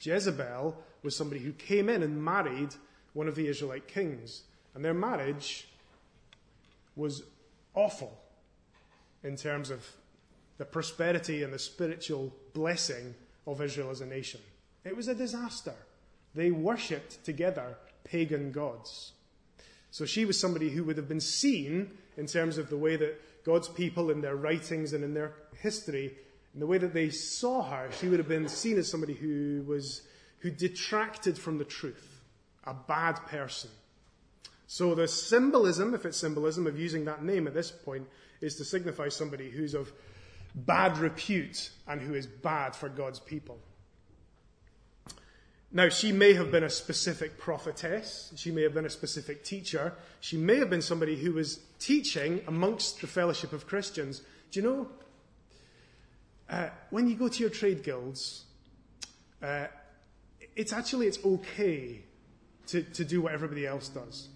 Jezebel 0.00 0.76
was 1.02 1.14
somebody 1.14 1.40
who 1.40 1.52
came 1.52 1.88
in 1.88 2.02
and 2.02 2.22
married 2.22 2.74
one 3.12 3.28
of 3.28 3.34
the 3.34 3.46
Israelite 3.46 3.86
kings. 3.86 4.42
And 4.74 4.84
their 4.84 4.94
marriage 4.94 5.68
was 6.96 7.22
awful 7.74 8.18
in 9.22 9.36
terms 9.36 9.70
of 9.70 9.86
the 10.58 10.64
prosperity 10.64 11.42
and 11.42 11.52
the 11.52 11.58
spiritual 11.58 12.32
blessing 12.54 13.14
of 13.46 13.60
Israel 13.60 13.90
as 13.90 14.00
a 14.00 14.06
nation. 14.06 14.40
It 14.84 14.96
was 14.96 15.08
a 15.08 15.14
disaster. 15.14 15.74
They 16.34 16.50
worshipped 16.50 17.24
together 17.24 17.76
pagan 18.04 18.52
gods. 18.52 19.12
So 19.90 20.04
she 20.04 20.24
was 20.24 20.38
somebody 20.38 20.70
who 20.70 20.84
would 20.84 20.96
have 20.96 21.08
been 21.08 21.20
seen 21.20 21.90
in 22.16 22.26
terms 22.26 22.58
of 22.58 22.68
the 22.68 22.76
way 22.76 22.96
that 22.96 23.44
God's 23.44 23.68
people 23.68 24.10
in 24.10 24.20
their 24.20 24.36
writings 24.36 24.92
and 24.92 25.04
in 25.04 25.14
their 25.14 25.34
history, 25.60 26.14
in 26.52 26.60
the 26.60 26.66
way 26.66 26.78
that 26.78 26.94
they 26.94 27.10
saw 27.10 27.62
her, 27.62 27.88
she 28.00 28.08
would 28.08 28.18
have 28.18 28.28
been 28.28 28.48
seen 28.48 28.78
as 28.78 28.90
somebody 28.90 29.14
who 29.14 29.64
was 29.66 30.02
who 30.40 30.50
detracted 30.50 31.38
from 31.38 31.56
the 31.56 31.64
truth, 31.64 32.20
a 32.64 32.74
bad 32.74 33.14
person. 33.26 33.70
So 34.66 34.94
the 34.94 35.08
symbolism, 35.08 35.94
if 35.94 36.04
it's 36.04 36.18
symbolism 36.18 36.66
of 36.66 36.78
using 36.78 37.06
that 37.06 37.24
name 37.24 37.46
at 37.46 37.54
this 37.54 37.70
point, 37.70 38.06
is 38.42 38.56
to 38.56 38.64
signify 38.64 39.08
somebody 39.08 39.48
who's 39.48 39.72
of 39.72 39.90
bad 40.54 40.98
repute 40.98 41.70
and 41.86 42.00
who 42.00 42.14
is 42.14 42.26
bad 42.26 42.76
for 42.76 42.88
God's 42.88 43.20
people. 43.20 43.58
Now, 45.72 45.88
she 45.88 46.12
may 46.12 46.34
have 46.34 46.52
been 46.52 46.62
a 46.62 46.70
specific 46.70 47.36
prophetess. 47.36 48.32
She 48.36 48.52
may 48.52 48.62
have 48.62 48.74
been 48.74 48.86
a 48.86 48.90
specific 48.90 49.42
teacher. 49.42 49.92
She 50.20 50.36
may 50.36 50.56
have 50.58 50.70
been 50.70 50.82
somebody 50.82 51.16
who 51.16 51.32
was 51.32 51.58
teaching 51.80 52.42
amongst 52.46 53.00
the 53.00 53.08
fellowship 53.08 53.52
of 53.52 53.66
Christians. 53.66 54.22
Do 54.52 54.60
you 54.60 54.66
know, 54.66 54.88
uh, 56.48 56.68
when 56.90 57.08
you 57.08 57.16
go 57.16 57.26
to 57.26 57.40
your 57.40 57.50
trade 57.50 57.82
guilds, 57.82 58.44
uh, 59.42 59.66
it's 60.54 60.72
actually, 60.72 61.08
it's 61.08 61.18
okay 61.24 62.02
to, 62.68 62.82
to 62.82 63.04
do 63.04 63.22
what 63.22 63.32
everybody 63.32 63.66
else 63.66 63.88
does. 63.88 64.28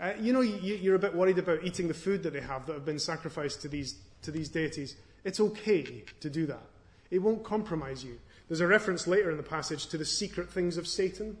Uh, 0.00 0.12
you 0.18 0.32
know, 0.32 0.40
you, 0.40 0.76
you're 0.76 0.94
a 0.94 0.98
bit 0.98 1.14
worried 1.14 1.36
about 1.36 1.62
eating 1.62 1.88
the 1.88 1.94
food 1.94 2.22
that 2.22 2.32
they 2.32 2.40
have 2.40 2.64
that 2.64 2.72
have 2.72 2.86
been 2.86 2.98
sacrificed 2.98 3.60
to 3.60 3.68
these, 3.68 3.96
to 4.22 4.30
these 4.30 4.48
deities. 4.48 4.96
It's 5.24 5.40
okay 5.40 6.04
to 6.20 6.30
do 6.30 6.46
that. 6.46 6.66
It 7.10 7.18
won't 7.18 7.44
compromise 7.44 8.04
you. 8.04 8.18
There's 8.48 8.60
a 8.60 8.66
reference 8.66 9.06
later 9.06 9.30
in 9.30 9.36
the 9.36 9.42
passage 9.42 9.86
to 9.88 9.98
the 9.98 10.04
secret 10.04 10.50
things 10.50 10.76
of 10.76 10.86
Satan. 10.88 11.36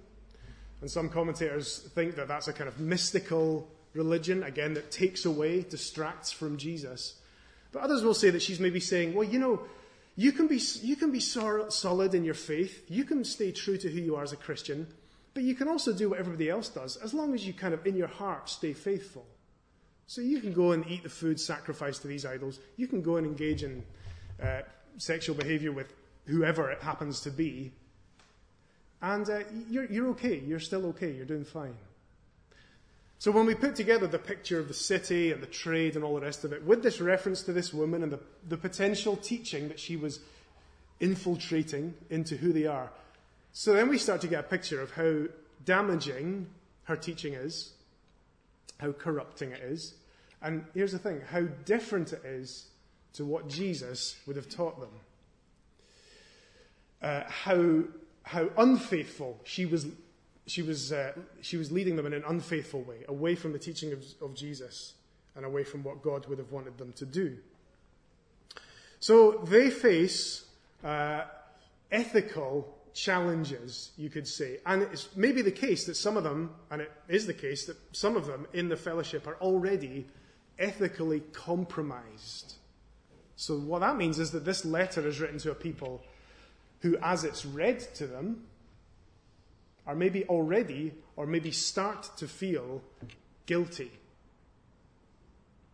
And 0.80 0.90
some 0.90 1.08
commentators 1.08 1.90
think 1.94 2.16
that 2.16 2.28
that's 2.28 2.48
a 2.48 2.52
kind 2.52 2.68
of 2.68 2.80
mystical 2.80 3.68
religion, 3.92 4.42
again, 4.44 4.74
that 4.74 4.90
takes 4.90 5.24
away, 5.24 5.62
distracts 5.62 6.30
from 6.30 6.56
Jesus. 6.56 7.14
But 7.72 7.82
others 7.82 8.02
will 8.02 8.14
say 8.14 8.30
that 8.30 8.42
she's 8.42 8.60
maybe 8.60 8.80
saying, 8.80 9.14
well, 9.14 9.28
you 9.28 9.38
know, 9.38 9.60
you 10.16 10.32
can 10.32 10.46
be, 10.46 10.60
you 10.82 10.96
can 10.96 11.10
be 11.10 11.20
solid 11.20 12.14
in 12.14 12.24
your 12.24 12.34
faith. 12.34 12.84
You 12.88 13.04
can 13.04 13.24
stay 13.24 13.52
true 13.52 13.76
to 13.78 13.90
who 13.90 14.00
you 14.00 14.16
are 14.16 14.22
as 14.22 14.32
a 14.32 14.36
Christian. 14.36 14.86
But 15.34 15.44
you 15.44 15.54
can 15.54 15.68
also 15.68 15.92
do 15.92 16.10
what 16.10 16.18
everybody 16.18 16.50
else 16.50 16.68
does, 16.68 16.96
as 16.96 17.14
long 17.14 17.34
as 17.34 17.46
you 17.46 17.52
kind 17.52 17.72
of, 17.72 17.86
in 17.86 17.96
your 17.96 18.08
heart, 18.08 18.48
stay 18.48 18.72
faithful. 18.72 19.26
So 20.10 20.22
you 20.22 20.40
can 20.40 20.52
go 20.52 20.72
and 20.72 20.84
eat 20.88 21.04
the 21.04 21.08
food 21.08 21.38
sacrificed 21.38 22.02
to 22.02 22.08
these 22.08 22.26
idols. 22.26 22.58
You 22.76 22.88
can 22.88 23.00
go 23.00 23.16
and 23.16 23.24
engage 23.24 23.62
in 23.62 23.84
uh, 24.42 24.62
sexual 24.96 25.36
behavior 25.36 25.70
with 25.70 25.94
whoever 26.26 26.68
it 26.68 26.82
happens 26.82 27.20
to 27.20 27.30
be. 27.30 27.70
And 29.00 29.30
uh, 29.30 29.42
you're, 29.68 29.84
you're 29.84 30.08
okay. 30.08 30.42
You're 30.44 30.58
still 30.58 30.86
okay. 30.86 31.12
You're 31.12 31.26
doing 31.26 31.44
fine. 31.44 31.76
So 33.20 33.30
when 33.30 33.46
we 33.46 33.54
put 33.54 33.76
together 33.76 34.08
the 34.08 34.18
picture 34.18 34.58
of 34.58 34.66
the 34.66 34.74
city 34.74 35.30
and 35.30 35.40
the 35.40 35.46
trade 35.46 35.94
and 35.94 36.02
all 36.02 36.16
the 36.16 36.22
rest 36.22 36.42
of 36.42 36.52
it, 36.52 36.64
with 36.64 36.82
this 36.82 37.00
reference 37.00 37.44
to 37.44 37.52
this 37.52 37.72
woman 37.72 38.02
and 38.02 38.10
the, 38.10 38.18
the 38.48 38.56
potential 38.56 39.14
teaching 39.14 39.68
that 39.68 39.78
she 39.78 39.94
was 39.94 40.18
infiltrating 40.98 41.94
into 42.10 42.36
who 42.36 42.52
they 42.52 42.66
are, 42.66 42.90
so 43.52 43.74
then 43.74 43.88
we 43.88 43.96
start 43.96 44.22
to 44.22 44.26
get 44.26 44.40
a 44.40 44.48
picture 44.48 44.82
of 44.82 44.90
how 44.90 45.26
damaging 45.64 46.48
her 46.82 46.96
teaching 46.96 47.34
is, 47.34 47.74
how 48.80 48.90
corrupting 48.90 49.52
it 49.52 49.60
is, 49.60 49.94
and 50.42 50.64
here's 50.74 50.92
the 50.92 50.98
thing 50.98 51.20
how 51.30 51.42
different 51.64 52.12
it 52.12 52.22
is 52.24 52.68
to 53.14 53.24
what 53.24 53.48
Jesus 53.48 54.16
would 54.26 54.36
have 54.36 54.48
taught 54.48 54.80
them. 54.80 54.90
Uh, 57.02 57.22
how, 57.28 57.82
how 58.22 58.48
unfaithful 58.58 59.40
she 59.44 59.66
was, 59.66 59.86
she, 60.46 60.62
was, 60.62 60.92
uh, 60.92 61.12
she 61.40 61.56
was 61.56 61.72
leading 61.72 61.96
them 61.96 62.06
in 62.06 62.12
an 62.12 62.24
unfaithful 62.28 62.82
way, 62.82 63.04
away 63.08 63.34
from 63.34 63.52
the 63.52 63.58
teaching 63.58 63.92
of, 63.92 64.04
of 64.20 64.34
Jesus 64.34 64.94
and 65.34 65.44
away 65.44 65.64
from 65.64 65.82
what 65.82 66.02
God 66.02 66.26
would 66.26 66.38
have 66.38 66.52
wanted 66.52 66.76
them 66.78 66.92
to 66.94 67.06
do. 67.06 67.38
So 69.00 69.40
they 69.44 69.70
face 69.70 70.44
uh, 70.84 71.22
ethical 71.90 72.76
challenges, 72.92 73.92
you 73.96 74.10
could 74.10 74.28
say. 74.28 74.58
And 74.66 74.82
it's 74.82 75.08
maybe 75.16 75.40
the 75.42 75.50
case 75.50 75.86
that 75.86 75.96
some 75.96 76.16
of 76.16 76.24
them, 76.24 76.50
and 76.70 76.82
it 76.82 76.92
is 77.08 77.26
the 77.26 77.34
case 77.34 77.64
that 77.66 77.76
some 77.92 78.16
of 78.16 78.26
them 78.26 78.46
in 78.52 78.68
the 78.68 78.76
fellowship 78.76 79.26
are 79.26 79.36
already 79.36 80.06
ethically 80.60 81.20
compromised. 81.32 82.54
So, 83.36 83.56
what 83.56 83.80
that 83.80 83.96
means 83.96 84.18
is 84.18 84.30
that 84.32 84.44
this 84.44 84.64
letter 84.64 85.06
is 85.06 85.18
written 85.18 85.38
to 85.38 85.50
a 85.50 85.54
people 85.54 86.02
who, 86.80 86.96
as 87.02 87.24
it's 87.24 87.44
read 87.44 87.80
to 87.94 88.06
them, 88.06 88.44
are 89.86 89.94
maybe 89.94 90.24
already 90.26 90.92
or 91.16 91.26
maybe 91.26 91.50
start 91.50 92.10
to 92.18 92.28
feel 92.28 92.82
guilty. 93.46 93.90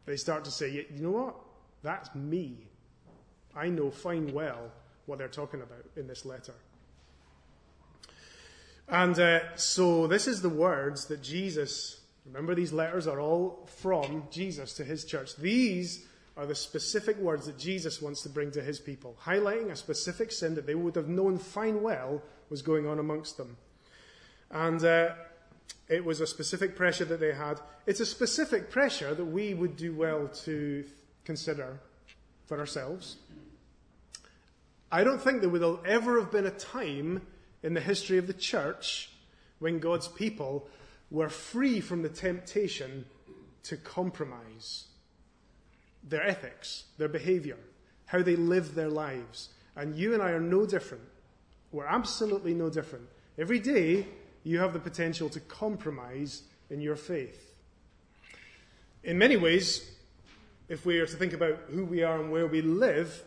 They 0.07 0.16
start 0.16 0.45
to 0.45 0.50
say, 0.50 0.87
you 0.95 1.02
know 1.02 1.11
what? 1.11 1.35
That's 1.83 2.14
me. 2.14 2.57
I 3.55 3.69
know 3.69 3.90
fine 3.90 4.33
well 4.33 4.71
what 5.07 5.19
they're 5.19 5.28
talking 5.28 5.61
about 5.61 5.85
in 5.97 6.07
this 6.07 6.25
letter. 6.25 6.55
And 8.88 9.19
uh, 9.19 9.57
so 9.57 10.07
this 10.07 10.28
is 10.28 10.43
the 10.43 10.49
words 10.49 11.07
that 11.07 11.23
Jesus, 11.23 12.00
remember 12.26 12.54
these 12.54 12.73
letters 12.73 13.06
are 13.06 13.21
all 13.21 13.68
from 13.76 14.25
Jesus 14.30 14.75
to 14.75 14.85
his 14.85 15.04
church. 15.04 15.37
These 15.37 16.06
are 16.37 16.47
the 16.47 16.54
specific 16.54 17.16
words 17.18 17.47
that 17.47 17.59
Jesus 17.59 18.02
wants 18.02 18.23
to 18.23 18.28
bring 18.28 18.50
to 18.52 18.62
his 18.62 18.78
people, 18.78 19.16
highlighting 19.25 19.71
a 19.71 19.76
specific 19.76 20.30
sin 20.30 20.54
that 20.54 20.66
they 20.66 20.75
would 20.75 20.95
have 20.97 21.09
known 21.09 21.38
fine 21.38 21.83
well 21.83 22.23
was 22.50 22.62
going 22.62 22.87
on 22.87 22.99
amongst 22.99 23.37
them. 23.37 23.56
And 24.50 24.85
uh, 24.85 25.11
it 25.88 26.04
was 26.04 26.21
a 26.21 26.26
specific 26.26 26.76
pressure 26.76 27.04
that 27.06 27.21
they 27.21 27.33
had. 27.33 27.61
It's 27.87 28.00
a 28.00 28.06
specific 28.06 28.71
pressure 28.71 29.14
that 29.14 29.25
we 29.25 29.54
would 29.54 29.76
do 29.76 29.95
well 29.95 30.28
to 30.45 30.85
consider 31.25 31.78
for 32.47 32.59
ourselves. 32.59 33.16
I 34.90 35.04
don't 35.04 35.21
think 35.21 35.40
there 35.40 35.50
would 35.50 35.80
ever 35.87 36.21
have 36.21 36.30
been 36.30 36.47
a 36.47 36.50
time 36.50 37.23
in 37.62 37.75
the 37.75 37.80
history 37.80 38.18
of 38.18 38.26
the 38.26 38.33
church 38.33 39.11
when 39.59 39.78
God's 39.78 40.06
people 40.06 40.68
were 41.11 41.29
free 41.29 41.81
from 41.81 42.03
the 42.03 42.09
temptation 42.09 43.07
to 43.65 43.77
compromise 43.77 44.87
their 46.03 46.23
ethics, 46.23 46.85
their 46.99 47.09
behavior, 47.09 47.59
how 48.07 48.23
they 48.23 48.37
live 48.37 48.75
their 48.75 48.89
lives. 48.89 49.51
And 49.75 49.95
you 49.95 50.15
and 50.15 50.23
I 50.23 50.31
are 50.31 50.41
no 50.41 50.67
different. 50.67 51.05
We're 51.73 51.87
absolutely 51.87 52.55
no 52.55 52.71
different. 52.71 53.07
Every 53.39 53.59
day, 53.59 54.07
you 54.45 54.59
have 54.61 54.73
the 54.73 54.79
potential 54.79 55.29
to 55.31 55.41
compromise 55.41 56.43
in 56.71 56.81
your 56.81 56.97
faith. 56.97 57.53
In 59.03 59.19
many 59.19 59.37
ways, 59.37 59.91
if 60.69 60.87
we 60.87 60.99
are 60.99 61.07
to 61.07 61.17
think 61.17 61.33
about 61.33 61.59
who 61.71 61.85
we 61.85 62.03
are 62.03 62.21
and 62.21 62.31
where 62.31 62.47
we 62.47 62.63
live, 62.63 63.23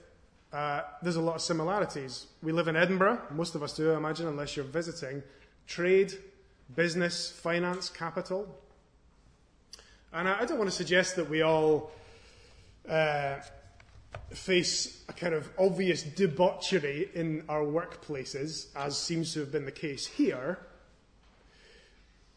uh, 0.52 0.82
there's 1.02 1.16
a 1.16 1.22
lot 1.22 1.36
of 1.36 1.42
similarities. 1.42 2.28
We 2.42 2.52
live 2.52 2.68
in 2.68 2.76
Edinburgh, 2.76 3.22
most 3.32 3.56
of 3.56 3.64
us 3.64 3.76
do, 3.76 3.94
I 3.94 3.98
imagine, 3.98 4.28
unless 4.28 4.56
you're 4.56 4.66
visiting. 4.66 5.22
Trade, 5.68 6.14
business, 6.76 7.32
finance, 7.32 7.90
capital. 7.90 8.48
And 10.14 10.28
I, 10.28 10.42
I 10.42 10.46
don't 10.46 10.58
want 10.58 10.70
to 10.70 10.76
suggest 10.76 11.16
that 11.16 11.30
we 11.30 11.42
all 11.42 11.92
uh, 12.88 13.36
face 14.32 15.04
a 15.10 15.14
kind 15.14 15.34
of 15.34 15.50
obvious 15.58 16.04
debauchery 16.04 17.10
in 17.14 17.44
our 17.50 17.64
workplaces, 17.64 18.68
as 18.76 18.98
seems 18.98 19.34
to 19.34 19.40
have 19.40 19.52
been 19.52 19.66
the 19.66 19.72
case 19.72 20.06
here. 20.06 20.60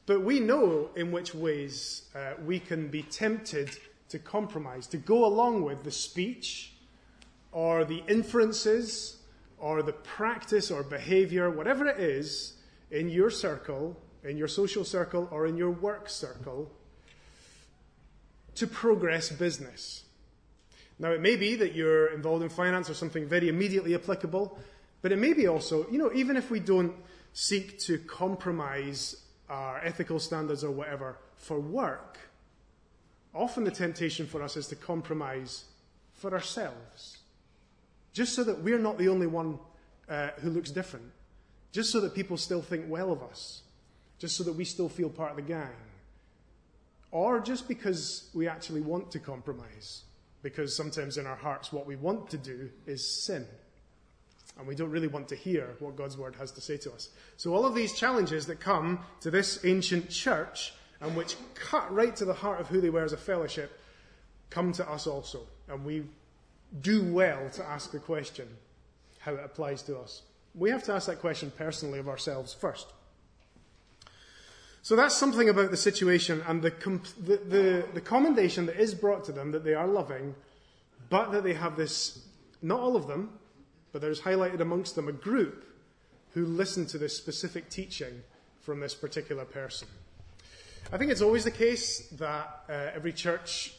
But 0.06 0.22
we 0.22 0.40
know 0.40 0.90
in 0.96 1.12
which 1.12 1.34
ways 1.34 2.02
uh, 2.14 2.32
we 2.44 2.58
can 2.58 2.88
be 2.88 3.02
tempted 3.02 3.76
to 4.08 4.18
compromise, 4.18 4.86
to 4.88 4.96
go 4.96 5.24
along 5.24 5.62
with 5.62 5.84
the 5.84 5.90
speech 5.90 6.72
or 7.52 7.84
the 7.84 8.02
inferences 8.08 9.18
or 9.58 9.82
the 9.82 9.92
practice 9.92 10.70
or 10.70 10.82
behavior, 10.82 11.50
whatever 11.50 11.86
it 11.86 12.00
is, 12.00 12.54
in 12.90 13.08
your 13.08 13.30
circle, 13.30 13.96
in 14.24 14.36
your 14.36 14.48
social 14.48 14.84
circle, 14.84 15.28
or 15.30 15.46
in 15.46 15.56
your 15.56 15.70
work 15.70 16.08
circle, 16.08 16.70
to 18.54 18.66
progress 18.66 19.30
business. 19.30 20.04
Now, 20.98 21.10
it 21.10 21.20
may 21.20 21.36
be 21.36 21.56
that 21.56 21.74
you're 21.74 22.08
involved 22.08 22.42
in 22.42 22.48
finance 22.48 22.88
or 22.88 22.94
something 22.94 23.26
very 23.26 23.48
immediately 23.48 23.94
applicable, 23.94 24.58
but 25.00 25.10
it 25.10 25.18
may 25.18 25.32
be 25.32 25.48
also, 25.48 25.88
you 25.90 25.98
know, 25.98 26.12
even 26.14 26.36
if 26.36 26.50
we 26.50 26.60
don't 26.60 26.94
seek 27.32 27.78
to 27.80 27.98
compromise 27.98 29.16
our 29.48 29.78
ethical 29.84 30.20
standards 30.20 30.62
or 30.62 30.70
whatever 30.70 31.18
for 31.36 31.58
work, 31.58 32.18
often 33.34 33.64
the 33.64 33.70
temptation 33.70 34.26
for 34.26 34.42
us 34.42 34.56
is 34.56 34.68
to 34.68 34.76
compromise 34.76 35.64
for 36.14 36.32
ourselves, 36.32 37.18
just 38.12 38.34
so 38.34 38.44
that 38.44 38.62
we're 38.62 38.78
not 38.78 38.98
the 38.98 39.08
only 39.08 39.26
one 39.26 39.58
uh, 40.08 40.28
who 40.40 40.50
looks 40.50 40.70
different, 40.70 41.06
just 41.72 41.90
so 41.90 42.00
that 42.00 42.14
people 42.14 42.36
still 42.36 42.62
think 42.62 42.84
well 42.88 43.10
of 43.10 43.22
us, 43.22 43.62
just 44.22 44.36
so 44.36 44.44
that 44.44 44.52
we 44.52 44.64
still 44.64 44.88
feel 44.88 45.10
part 45.10 45.30
of 45.30 45.36
the 45.36 45.42
gang, 45.42 45.74
or 47.10 47.40
just 47.40 47.66
because 47.66 48.30
we 48.32 48.46
actually 48.46 48.80
want 48.80 49.10
to 49.10 49.18
compromise, 49.18 50.04
because 50.44 50.76
sometimes 50.76 51.18
in 51.18 51.26
our 51.26 51.34
hearts 51.34 51.72
what 51.72 51.88
we 51.88 51.96
want 51.96 52.30
to 52.30 52.38
do 52.38 52.70
is 52.86 53.24
sin. 53.24 53.44
And 54.56 54.68
we 54.68 54.76
don't 54.76 54.90
really 54.90 55.08
want 55.08 55.26
to 55.30 55.34
hear 55.34 55.74
what 55.80 55.96
God's 55.96 56.16
word 56.16 56.36
has 56.36 56.52
to 56.52 56.60
say 56.60 56.76
to 56.76 56.92
us. 56.92 57.08
So, 57.36 57.52
all 57.52 57.66
of 57.66 57.74
these 57.74 57.94
challenges 57.94 58.46
that 58.46 58.60
come 58.60 59.00
to 59.22 59.30
this 59.32 59.64
ancient 59.64 60.08
church 60.08 60.72
and 61.00 61.16
which 61.16 61.34
cut 61.56 61.92
right 61.92 62.14
to 62.14 62.24
the 62.24 62.32
heart 62.32 62.60
of 62.60 62.68
who 62.68 62.80
they 62.80 62.90
were 62.90 63.02
as 63.02 63.12
a 63.12 63.16
fellowship 63.16 63.80
come 64.50 64.70
to 64.74 64.88
us 64.88 65.08
also. 65.08 65.48
And 65.68 65.84
we 65.84 66.04
do 66.80 67.12
well 67.12 67.50
to 67.54 67.64
ask 67.64 67.90
the 67.90 67.98
question 67.98 68.46
how 69.18 69.34
it 69.34 69.42
applies 69.44 69.82
to 69.82 69.98
us. 69.98 70.22
We 70.54 70.70
have 70.70 70.84
to 70.84 70.92
ask 70.92 71.08
that 71.08 71.18
question 71.18 71.50
personally 71.56 71.98
of 71.98 72.08
ourselves 72.08 72.54
first. 72.54 72.86
So 74.84 74.96
that's 74.96 75.16
something 75.16 75.48
about 75.48 75.70
the 75.70 75.76
situation 75.76 76.42
and 76.48 76.60
the, 76.60 76.70
the, 77.20 77.36
the, 77.36 77.86
the, 77.94 78.00
commendation 78.00 78.66
that 78.66 78.80
is 78.80 78.94
brought 78.94 79.22
to 79.24 79.32
them 79.32 79.52
that 79.52 79.62
they 79.62 79.74
are 79.74 79.86
loving, 79.86 80.34
but 81.08 81.30
that 81.30 81.44
they 81.44 81.54
have 81.54 81.76
this, 81.76 82.26
not 82.62 82.80
all 82.80 82.96
of 82.96 83.06
them, 83.06 83.38
but 83.92 84.00
there's 84.00 84.20
highlighted 84.20 84.60
amongst 84.60 84.96
them 84.96 85.06
a 85.06 85.12
group 85.12 85.64
who 86.34 86.44
listen 86.44 86.84
to 86.86 86.98
this 86.98 87.16
specific 87.16 87.70
teaching 87.70 88.22
from 88.60 88.80
this 88.80 88.92
particular 88.92 89.44
person. 89.44 89.86
I 90.92 90.98
think 90.98 91.12
it's 91.12 91.22
always 91.22 91.44
the 91.44 91.52
case 91.52 92.08
that 92.18 92.64
uh, 92.68 92.72
every 92.92 93.12
church 93.12 93.74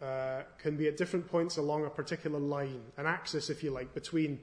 uh, 0.00 0.42
can 0.58 0.76
be 0.76 0.86
at 0.86 0.96
different 0.96 1.28
points 1.28 1.56
along 1.56 1.86
a 1.86 1.90
particular 1.90 2.38
line, 2.38 2.82
an 2.98 3.06
axis, 3.06 3.50
if 3.50 3.64
you 3.64 3.72
like, 3.72 3.92
between, 3.94 4.38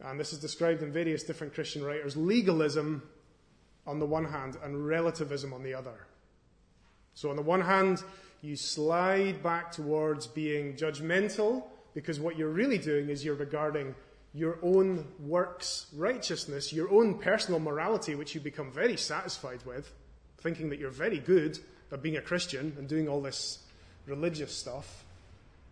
and 0.00 0.20
this 0.20 0.34
is 0.34 0.40
described 0.40 0.82
in 0.82 0.92
various 0.92 1.22
different 1.22 1.54
Christian 1.54 1.82
writers, 1.82 2.18
legalism 2.18 3.02
on 3.86 3.98
the 3.98 4.06
one 4.06 4.24
hand 4.24 4.56
and 4.62 4.86
relativism 4.86 5.52
on 5.52 5.62
the 5.62 5.74
other. 5.74 6.06
So, 7.14 7.30
on 7.30 7.36
the 7.36 7.42
one 7.42 7.60
hand, 7.60 8.02
you 8.42 8.56
slide 8.56 9.42
back 9.42 9.72
towards 9.72 10.26
being 10.26 10.74
judgmental 10.74 11.64
because 11.94 12.18
what 12.18 12.36
you're 12.36 12.50
really 12.50 12.78
doing 12.78 13.08
is 13.08 13.24
you're 13.24 13.34
regarding 13.34 13.94
your 14.34 14.58
own 14.62 15.06
works 15.20 15.86
righteousness, 15.94 16.72
your 16.72 16.90
own 16.90 17.18
personal 17.18 17.60
morality, 17.60 18.16
which 18.16 18.34
you 18.34 18.40
become 18.40 18.70
very 18.70 18.96
satisfied 18.96 19.64
with, 19.64 19.92
thinking 20.38 20.68
that 20.70 20.80
you're 20.80 20.90
very 20.90 21.20
good 21.20 21.58
at 21.92 22.02
being 22.02 22.16
a 22.16 22.20
Christian 22.20 22.74
and 22.76 22.88
doing 22.88 23.08
all 23.08 23.22
this 23.22 23.60
religious 24.06 24.52
stuff. 24.52 25.04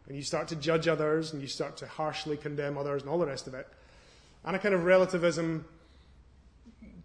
And 0.06 0.16
you 0.16 0.22
start 0.22 0.48
to 0.48 0.56
judge 0.56 0.86
others 0.88 1.32
and 1.32 1.42
you 1.42 1.48
start 1.48 1.76
to 1.78 1.86
harshly 1.86 2.36
condemn 2.36 2.78
others 2.78 3.02
and 3.02 3.10
all 3.10 3.18
the 3.18 3.26
rest 3.26 3.48
of 3.48 3.54
it. 3.54 3.66
And 4.44 4.56
a 4.56 4.58
kind 4.58 4.74
of 4.74 4.84
relativism 4.84 5.64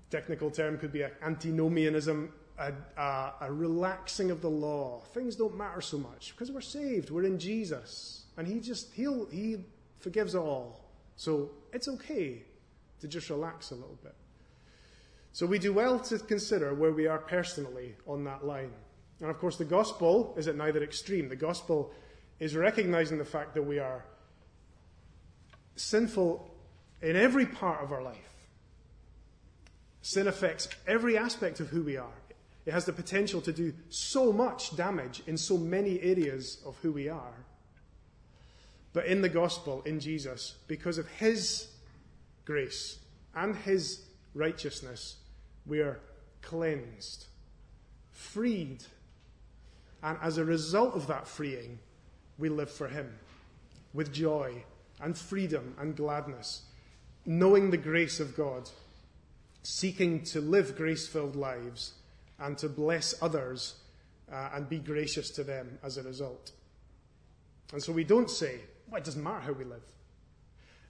technical 0.10 0.50
term 0.50 0.78
could 0.78 0.92
be 0.92 1.04
antinomianism, 1.22 2.32
a, 2.58 2.72
a, 2.98 3.34
a, 3.42 3.52
relaxing 3.52 4.32
of 4.32 4.42
the 4.42 4.50
law. 4.50 5.02
Things 5.14 5.36
don't 5.36 5.56
matter 5.56 5.82
so 5.82 5.98
much 5.98 6.34
because 6.34 6.52
we're 6.52 6.62
saved. 6.62 7.10
We're 7.10 7.26
in 7.26 7.40
Jesus, 7.40 8.26
and 8.38 8.48
He 8.48 8.60
just 8.60 8.94
He'll 8.94 9.26
He 9.28 9.58
forgives 10.00 10.36
all. 10.36 10.86
So 11.16 11.52
it's 11.74 11.88
okay 11.88 12.44
to 13.02 13.08
just 13.08 13.30
relax 13.30 13.72
a 13.72 13.76
little 13.76 14.00
bit. 14.04 14.16
So 15.34 15.46
we 15.46 15.60
do 15.60 15.74
well 15.74 16.00
to 16.00 16.18
consider 16.18 16.74
where 16.74 16.92
we 16.92 17.06
are 17.06 17.20
personally 17.20 17.96
on 18.08 18.24
that 18.24 18.46
line. 18.46 18.72
And 19.20 19.30
of 19.30 19.38
course, 19.40 19.58
the 19.58 19.66
gospel 19.66 20.34
is 20.38 20.48
at 20.48 20.56
neither 20.56 20.84
extreme. 20.84 21.30
The 21.30 21.36
gospel 21.36 21.92
is 22.40 22.56
recognizing 22.56 23.18
the 23.18 23.26
fact 23.26 23.54
that 23.56 23.64
we 23.64 23.80
are 23.80 24.06
sinful 25.76 26.50
in 27.02 27.16
every 27.16 27.46
part 27.46 27.84
of 27.84 27.92
our 27.92 28.02
life. 28.02 28.37
Sin 30.08 30.30
affects 30.30 30.70
every 30.88 31.18
aspect 31.18 31.60
of 31.60 31.68
who 31.68 31.84
we 31.84 31.98
are. 31.98 32.22
It 32.66 32.72
has 32.72 32.86
the 32.86 32.94
potential 32.94 33.42
to 33.42 33.52
do 33.52 33.74
so 33.90 34.32
much 34.32 34.74
damage 34.78 35.22
in 35.28 35.38
so 35.38 35.58
many 35.58 36.00
areas 36.00 36.62
of 36.66 36.78
who 36.78 36.94
we 36.94 37.10
are. 37.10 37.34
But 38.94 39.08
in 39.08 39.22
the 39.22 39.28
gospel, 39.28 39.82
in 39.86 40.00
Jesus, 40.00 40.56
because 40.70 40.98
of 40.98 41.10
his 41.10 41.68
grace 42.46 43.00
and 43.36 43.54
his 43.54 44.06
righteousness, 44.34 45.18
we 45.66 45.82
are 45.82 46.00
cleansed, 46.42 47.26
freed, 48.10 48.86
and 50.04 50.18
as 50.22 50.38
a 50.38 50.46
result 50.46 50.96
of 50.96 51.08
that 51.08 51.28
freeing, 51.28 51.80
we 52.38 52.48
live 52.48 52.72
for 52.72 52.88
him 52.88 53.14
with 53.94 54.14
joy 54.14 54.64
and 55.02 55.18
freedom 55.18 55.76
and 55.78 55.98
gladness, 55.98 56.62
knowing 57.26 57.72
the 57.72 57.76
grace 57.76 58.22
of 58.22 58.38
God 58.38 58.70
seeking 59.70 60.24
to 60.24 60.40
live 60.40 60.78
grace 60.78 61.06
filled 61.06 61.36
lives 61.36 61.92
and 62.40 62.58
to 62.58 62.70
bless 62.70 63.14
others 63.22 63.76
uh, 64.32 64.50
and 64.54 64.70
be 64.70 64.80
gracious 64.80 65.30
to 65.30 65.44
them 65.44 65.78
as 65.84 65.98
a 65.98 66.04
result. 66.04 66.52
And 67.74 67.84
so 67.84 67.92
we 67.92 68.06
don't 68.06 68.32
say, 68.32 68.62
well, 68.88 69.02
it 69.02 69.04
doesn't 69.04 69.22
matter 69.22 69.42
how 69.42 69.52
we 69.52 69.66
live. 69.66 69.84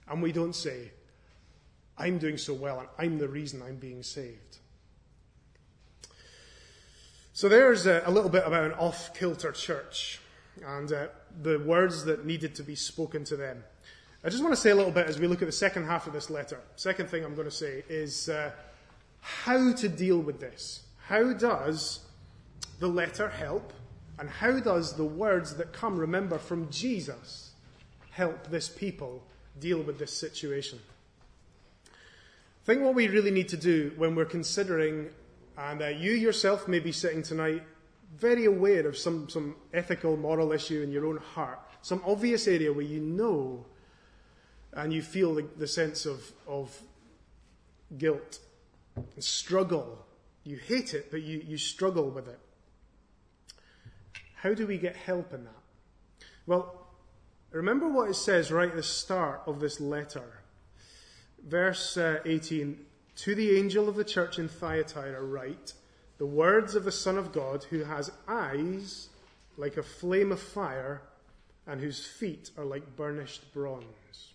And 0.08 0.22
we 0.22 0.30
don't 0.30 0.54
say, 0.54 0.92
I'm 1.98 2.18
doing 2.18 2.38
so 2.38 2.54
well 2.54 2.78
and 2.78 2.88
I'm 2.98 3.18
the 3.18 3.26
reason 3.26 3.62
I'm 3.62 3.78
being 3.78 4.04
saved. 4.04 4.58
So 7.32 7.48
there's 7.48 7.86
a, 7.86 8.04
a 8.06 8.12
little 8.12 8.30
bit 8.30 8.44
about 8.46 8.62
an 8.62 8.72
off 8.74 9.12
kilter 9.12 9.50
church 9.50 10.20
and 10.64 10.92
uh, 10.92 11.08
the 11.42 11.58
words 11.58 12.04
that 12.04 12.24
needed 12.24 12.54
to 12.54 12.62
be 12.62 12.76
spoken 12.76 13.24
to 13.24 13.36
them. 13.36 13.64
I 14.22 14.28
just 14.28 14.42
want 14.42 14.54
to 14.54 14.60
say 14.60 14.70
a 14.70 14.74
little 14.76 14.92
bit 14.92 15.08
as 15.08 15.18
we 15.18 15.26
look 15.26 15.42
at 15.42 15.46
the 15.46 15.52
second 15.52 15.86
half 15.86 16.06
of 16.06 16.12
this 16.12 16.30
letter. 16.30 16.60
Second 16.76 17.08
thing 17.08 17.24
I'm 17.24 17.34
going 17.34 17.48
to 17.48 17.54
say 17.54 17.82
is 17.88 18.28
uh, 18.28 18.52
how 19.20 19.72
to 19.72 19.88
deal 19.88 20.18
with 20.18 20.40
this. 20.40 20.82
How 21.06 21.32
does 21.32 22.00
the 22.78 22.88
letter 22.88 23.28
help? 23.28 23.72
And 24.18 24.28
how 24.28 24.58
does 24.58 24.94
the 24.94 25.04
words 25.04 25.56
that 25.56 25.72
come, 25.72 25.96
remember, 25.96 26.38
from 26.38 26.70
Jesus 26.70 27.52
help 28.10 28.48
this 28.48 28.68
people 28.68 29.22
deal 29.60 29.80
with 29.80 29.98
this 29.98 30.12
situation? 30.12 30.80
I 31.86 32.66
think 32.66 32.82
what 32.82 32.94
we 32.94 33.08
really 33.08 33.30
need 33.30 33.48
to 33.48 33.56
do 33.56 33.92
when 33.96 34.14
we're 34.14 34.24
considering, 34.24 35.10
and 35.56 35.80
uh, 35.80 35.86
you 35.86 36.12
yourself 36.12 36.68
may 36.68 36.80
be 36.80 36.92
sitting 36.92 37.22
tonight 37.22 37.62
very 38.16 38.46
aware 38.46 38.86
of 38.86 38.96
some, 38.96 39.28
some 39.28 39.54
ethical, 39.72 40.16
moral 40.16 40.52
issue 40.52 40.82
in 40.82 40.90
your 40.90 41.06
own 41.06 41.18
heart, 41.18 41.60
some 41.82 42.02
obvious 42.06 42.48
area 42.48 42.72
where 42.72 42.84
you 42.84 43.00
know 43.00 43.64
and 44.72 44.92
you 44.92 45.02
feel 45.02 45.34
the, 45.34 45.46
the 45.56 45.66
sense 45.66 46.06
of, 46.06 46.32
of 46.46 46.80
guilt 47.96 48.38
struggle. 49.18 50.04
You 50.44 50.56
hate 50.56 50.94
it, 50.94 51.10
but 51.10 51.22
you, 51.22 51.42
you 51.44 51.58
struggle 51.58 52.10
with 52.10 52.28
it. 52.28 52.38
How 54.34 54.54
do 54.54 54.66
we 54.66 54.78
get 54.78 54.96
help 54.96 55.34
in 55.34 55.44
that? 55.44 55.52
Well, 56.46 56.86
remember 57.50 57.88
what 57.88 58.10
it 58.10 58.14
says 58.14 58.50
right 58.50 58.70
at 58.70 58.76
the 58.76 58.82
start 58.82 59.42
of 59.46 59.60
this 59.60 59.80
letter. 59.80 60.42
Verse 61.44 61.96
uh, 61.96 62.20
18 62.24 62.78
To 63.16 63.34
the 63.34 63.58
angel 63.58 63.88
of 63.88 63.96
the 63.96 64.04
church 64.04 64.38
in 64.38 64.48
Thyatira, 64.48 65.22
write 65.22 65.74
the 66.18 66.26
words 66.26 66.74
of 66.74 66.84
the 66.84 66.92
Son 66.92 67.16
of 67.16 67.32
God, 67.32 67.64
who 67.64 67.84
has 67.84 68.10
eyes 68.26 69.08
like 69.56 69.76
a 69.76 69.82
flame 69.82 70.32
of 70.32 70.40
fire 70.40 71.02
and 71.66 71.80
whose 71.80 72.04
feet 72.06 72.50
are 72.56 72.64
like 72.64 72.96
burnished 72.96 73.52
bronze. 73.52 74.32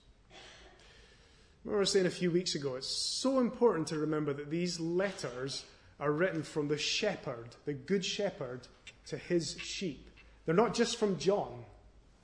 Remember 1.64 1.80
I 1.80 1.82
was 1.82 1.92
saying 1.92 2.06
a 2.06 2.12
few 2.12 2.30
weeks 2.30 2.56
ago, 2.56 2.76
it's 2.76 2.88
so 2.88 3.40
important 3.40 3.88
to 3.88 3.98
remember 3.98 4.34
that 4.34 4.50
these 4.50 4.80
letters 4.80 5.64
are 6.00 6.12
written 6.12 6.44
from 6.44 6.68
the 6.68 6.78
shepherd, 6.78 7.56
the 7.66 7.74
good 7.74 8.04
shepherd, 8.04 8.68
to 9.08 9.18
his 9.18 9.58
sheep. 9.60 10.10
They're 10.46 10.56
not 10.56 10.74
just 10.74 10.98
from 10.98 11.18
John 11.18 11.64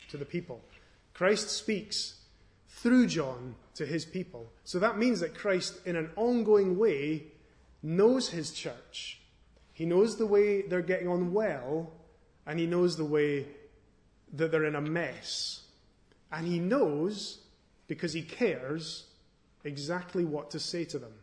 to 0.10 0.17
the 0.17 0.25
people. 0.25 0.60
Christ 1.13 1.49
speaks 1.49 2.19
through 2.67 3.08
John 3.08 3.56
to 3.75 3.86
his 3.86 4.04
people. 4.04 4.52
So 4.65 4.80
that 4.80 4.97
means 4.97 5.21
that 5.21 5.38
Christ, 5.38 5.80
in 5.86 5.95
an 5.95 6.10
ongoing 6.17 6.78
way, 6.78 7.28
knows 7.82 8.30
his 8.30 8.52
church. 8.52 9.21
He 9.71 9.86
knows 9.86 10.17
the 10.17 10.25
way 10.25 10.63
they're 10.63 10.82
getting 10.82 11.08
on 11.08 11.34
well, 11.34 11.93
and 12.45 12.60
he 12.60 12.65
knows 12.65 12.97
the 12.97 13.06
way 13.06 13.45
that 14.34 14.52
they're 14.52 14.65
in 14.65 14.75
a 14.75 14.82
mess. 14.82 15.62
And 16.32 16.45
he 16.45 16.60
knows, 16.60 17.39
because 17.88 18.12
he 18.12 18.21
cares, 18.21 19.06
exactly 19.63 20.25
what 20.25 20.51
to 20.51 20.59
say 20.59 20.85
to 20.85 20.99
them 20.99 21.13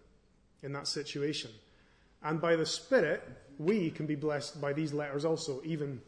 in 0.63 0.73
that 0.73 0.87
situation. 0.87 1.51
And 2.23 2.41
by 2.41 2.57
the 2.57 2.67
Spirit, 2.67 3.23
we 3.59 3.91
can 3.91 4.07
be 4.07 4.15
blessed 4.15 4.61
by 4.61 4.73
these 4.73 4.93
letters 4.93 5.25
also, 5.25 5.61
even 5.65 6.01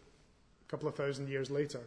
a 0.66 0.70
couple 0.70 0.88
of 0.88 0.94
thousand 0.94 1.28
years 1.28 1.50
later. 1.50 1.80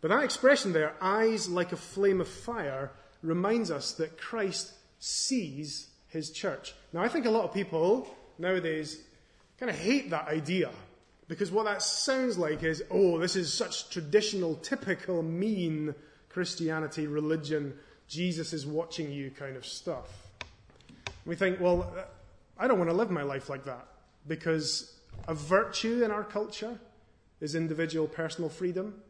But 0.00 0.08
that 0.08 0.24
expression 0.24 0.72
there, 0.72 0.94
eyes 1.00 1.48
like 1.48 1.72
a 1.72 1.76
flame 1.76 2.20
of 2.20 2.28
fire, 2.28 2.90
reminds 3.22 3.70
us 3.70 3.92
that 3.92 4.18
Christ 4.18 4.72
sees 4.98 5.88
his 6.08 6.30
church. 6.30 6.74
Now, 6.92 7.02
I 7.02 7.08
think 7.08 7.26
a 7.26 7.30
lot 7.30 7.44
of 7.44 7.52
people 7.52 8.08
nowadays 8.38 9.00
kind 9.58 9.70
of 9.70 9.76
hate 9.76 10.10
that 10.10 10.28
idea 10.28 10.70
because 11.28 11.52
what 11.52 11.66
that 11.66 11.82
sounds 11.82 12.38
like 12.38 12.62
is, 12.64 12.82
oh, 12.90 13.18
this 13.18 13.36
is 13.36 13.52
such 13.52 13.90
traditional, 13.90 14.56
typical, 14.56 15.22
mean 15.22 15.94
Christianity, 16.28 17.06
religion, 17.06 17.74
Jesus 18.10 18.52
is 18.52 18.66
watching 18.66 19.12
you 19.12 19.30
kind 19.30 19.56
of 19.56 19.64
stuff. 19.64 20.08
We 21.24 21.36
think, 21.36 21.60
well, 21.60 21.94
I 22.58 22.66
don't 22.66 22.76
want 22.76 22.90
to 22.90 22.96
live 22.96 23.08
my 23.08 23.22
life 23.22 23.48
like 23.48 23.64
that 23.66 23.86
because 24.26 24.96
a 25.28 25.34
virtue 25.34 26.02
in 26.02 26.10
our 26.10 26.24
culture 26.24 26.76
is 27.40 27.54
individual 27.54 28.08
personal 28.08 28.50
freedom. 28.50 29.00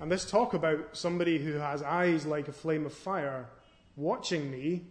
And 0.00 0.10
this 0.10 0.24
talk 0.30 0.54
about 0.54 0.96
somebody 0.96 1.38
who 1.38 1.54
has 1.54 1.82
eyes 1.82 2.24
like 2.24 2.46
a 2.46 2.52
flame 2.52 2.86
of 2.86 2.94
fire 2.94 3.46
watching 3.96 4.48
me, 4.48 4.84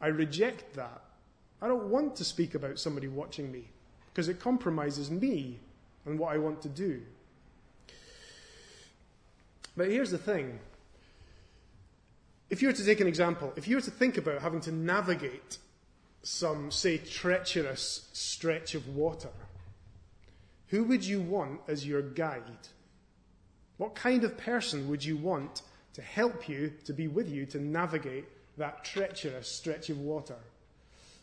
I 0.00 0.06
reject 0.06 0.74
that. 0.76 1.02
I 1.60 1.68
don't 1.68 1.90
want 1.90 2.16
to 2.16 2.24
speak 2.24 2.54
about 2.54 2.78
somebody 2.78 3.08
watching 3.08 3.52
me 3.52 3.68
because 4.10 4.30
it 4.30 4.40
compromises 4.40 5.10
me 5.10 5.60
and 6.06 6.18
what 6.18 6.32
I 6.32 6.38
want 6.38 6.62
to 6.62 6.68
do. 6.70 7.02
But 9.76 9.88
here's 9.88 10.10
the 10.10 10.18
thing. 10.18 10.60
If 12.54 12.62
you 12.62 12.68
were 12.68 12.74
to 12.74 12.84
take 12.84 13.00
an 13.00 13.08
example, 13.08 13.52
if 13.56 13.66
you 13.66 13.74
were 13.74 13.82
to 13.82 13.90
think 13.90 14.16
about 14.16 14.40
having 14.40 14.60
to 14.60 14.70
navigate 14.70 15.58
some, 16.22 16.70
say, 16.70 16.98
treacherous 16.98 18.08
stretch 18.12 18.76
of 18.76 18.94
water, 18.94 19.32
who 20.68 20.84
would 20.84 21.04
you 21.04 21.20
want 21.20 21.62
as 21.66 21.84
your 21.84 22.00
guide? 22.00 22.68
What 23.76 23.96
kind 23.96 24.22
of 24.22 24.38
person 24.38 24.88
would 24.88 25.04
you 25.04 25.16
want 25.16 25.62
to 25.94 26.02
help 26.02 26.48
you, 26.48 26.72
to 26.84 26.92
be 26.92 27.08
with 27.08 27.28
you, 27.28 27.44
to 27.46 27.58
navigate 27.58 28.26
that 28.56 28.84
treacherous 28.84 29.50
stretch 29.50 29.90
of 29.90 29.98
water? 29.98 30.38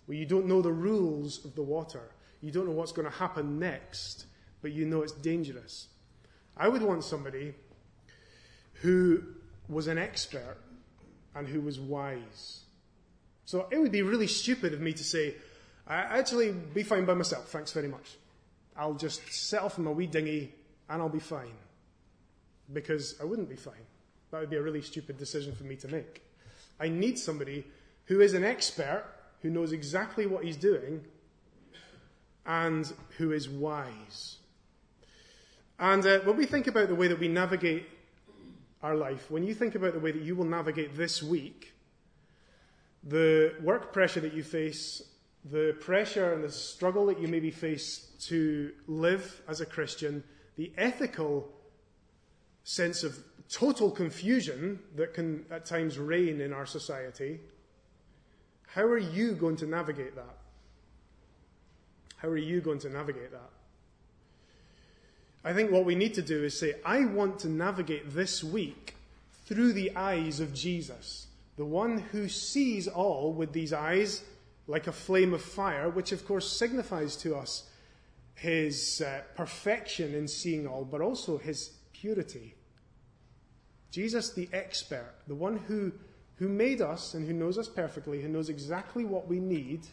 Where 0.08 0.18
you 0.18 0.26
don't 0.26 0.48
know 0.48 0.62
the 0.62 0.74
rules 0.74 1.46
of 1.46 1.56
the 1.56 1.64
water, 1.64 2.12
you 2.42 2.52
don't 2.52 2.66
know 2.66 2.74
what's 2.74 2.92
going 2.92 3.10
to 3.10 3.18
happen 3.18 3.58
next, 3.58 4.26
but 4.62 4.74
you 4.74 4.86
know 4.86 5.02
it's 5.02 5.14
dangerous. 5.14 5.88
I 6.58 6.68
would 6.68 6.82
want 6.82 7.06
somebody 7.06 7.54
who 8.82 9.24
was 9.70 9.88
an 9.88 9.98
expert 9.98 10.58
and 11.36 11.48
who 11.48 11.62
was 11.62 11.80
wise. 11.80 12.62
So 13.46 13.68
it 13.72 13.78
would 13.78 13.92
be 13.92 14.02
really 14.02 14.28
stupid 14.28 14.74
of 14.74 14.82
me 14.82 14.94
to 14.94 15.04
say, 15.04 15.36
I 15.88 15.96
actually 16.20 16.52
be 16.52 16.84
fine 16.84 17.06
by 17.06 17.14
myself, 17.14 17.50
thanks 17.50 17.72
very 17.72 17.88
much. 17.88 18.18
I'll 18.78 18.94
just 18.94 19.22
set 19.32 19.62
off 19.62 19.78
in 19.78 19.84
my 19.84 19.92
wee 19.92 20.08
dinghy 20.08 20.54
and 20.90 21.02
I'll 21.02 21.10
be 21.10 21.20
fine. 21.20 21.54
Because 22.72 23.16
I 23.20 23.26
wouldn't 23.26 23.50
be 23.50 23.56
fine. 23.56 23.86
That 24.32 24.40
would 24.40 24.50
be 24.50 24.56
a 24.56 24.62
really 24.62 24.82
stupid 24.82 25.18
decision 25.18 25.54
for 25.54 25.64
me 25.64 25.76
to 25.78 25.88
make. 25.88 26.24
I 26.80 26.88
need 26.88 27.20
somebody 27.20 27.66
who 28.06 28.22
is 28.22 28.34
an 28.34 28.44
expert, 28.44 29.04
who 29.42 29.50
knows 29.50 29.72
exactly 29.72 30.26
what 30.26 30.44
he's 30.44 30.56
doing, 30.56 31.04
and 32.46 32.92
who 33.18 33.32
is 33.34 33.50
wise. 33.50 34.38
And 35.80 36.06
uh, 36.06 36.20
when 36.20 36.38
we 36.38 36.46
think 36.46 36.68
about 36.68 36.88
the 36.88 36.96
way 36.96 37.08
that 37.08 37.20
we 37.20 37.28
navigate 37.28 37.88
our 38.84 38.96
life, 38.96 39.30
when 39.30 39.44
you 39.44 39.54
think 39.54 39.76
about 39.76 39.94
the 39.94 40.00
way 40.00 40.12
that 40.12 40.22
you 40.22 40.36
will 40.36 40.46
navigate 40.46 40.96
this 40.96 41.22
week, 41.22 41.74
the 43.04 43.54
work 43.62 43.94
pressure 43.94 44.20
that 44.20 44.34
you 44.34 44.44
face, 44.44 45.02
the 45.46 45.76
pressure 45.80 46.34
and 46.34 46.44
the 46.44 46.52
struggle 46.52 47.06
that 47.08 47.20
you 47.20 47.28
maybe 47.28 47.52
face 47.52 48.12
to 48.20 48.72
live 48.88 49.42
as 49.48 49.62
a 49.62 49.66
Christian, 49.66 50.24
the 50.56 50.72
ethical 50.78 51.52
sense 52.64 53.04
of 53.04 53.18
total 53.50 53.92
confusion 53.92 54.80
that 54.96 55.14
can 55.14 55.46
at 55.52 55.66
times 55.66 55.98
reign 55.98 56.42
in 56.42 56.54
our 56.54 56.66
society, 56.66 57.40
how 58.68 58.84
are 58.84 58.98
you 58.98 59.34
going 59.34 59.58
to 59.58 59.66
navigate 59.66 60.16
that? 60.16 60.38
How 62.18 62.30
are 62.30 62.38
you 62.38 62.62
going 62.62 62.80
to 62.80 62.90
navigate 62.90 63.32
that? 63.32 63.50
I 65.44 65.54
think 65.54 65.72
what 65.72 65.86
we 65.86 65.96
need 65.96 66.14
to 66.16 66.22
do 66.22 66.44
is 66.44 66.60
say, 66.60 66.76
I 66.86 67.06
want 67.06 67.40
to 67.40 67.50
navigate 67.50 68.14
this 68.14 68.44
week 68.44 68.96
through 69.46 69.74
the 69.74 69.96
eyes 69.96 70.40
of 70.40 70.54
Jesus, 70.54 71.28
the 71.58 71.66
one 71.66 71.98
who 71.98 72.30
sees 72.30 72.88
all 72.88 73.34
with 73.34 73.52
these 73.52 73.74
eyes 73.74 74.24
like 74.68 74.88
a 74.88 74.92
flame 74.92 75.34
of 75.34 75.42
fire, 75.42 75.90
which 75.90 76.12
of 76.12 76.26
course 76.28 76.50
signifies 76.50 77.16
to 77.18 77.36
us 77.36 77.68
his 78.36 79.02
uh, 79.02 79.22
perfection 79.36 80.14
in 80.14 80.28
seeing 80.28 80.68
all, 80.68 80.86
but 80.86 81.02
also 81.02 81.38
his 81.38 81.72
purity. 81.94 82.56
Jesus, 83.90 84.32
the 84.32 84.48
expert, 84.54 85.14
the 85.28 85.36
one 85.36 85.58
who, 85.58 85.92
who 86.36 86.48
made 86.48 86.82
us 86.82 87.14
and 87.14 87.28
who 87.28 87.34
knows 87.34 87.58
us 87.58 87.68
perfectly, 87.68 88.22
who 88.22 88.30
knows 88.30 88.50
exactly 88.50 89.04
what 89.04 89.28
we 89.28 89.40
need 89.40 89.86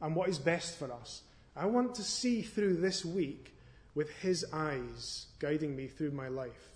and 0.00 0.14
what 0.14 0.28
is 0.28 0.38
best 0.38 0.78
for 0.78 0.92
us. 0.92 1.22
I 1.56 1.66
want 1.66 1.94
to 1.96 2.02
see 2.02 2.42
through 2.42 2.76
this 2.76 3.04
week 3.04 3.55
with 3.96 4.10
His 4.18 4.44
eyes 4.52 5.26
guiding 5.40 5.74
me 5.74 5.88
through 5.88 6.12
my 6.12 6.28
life. 6.28 6.68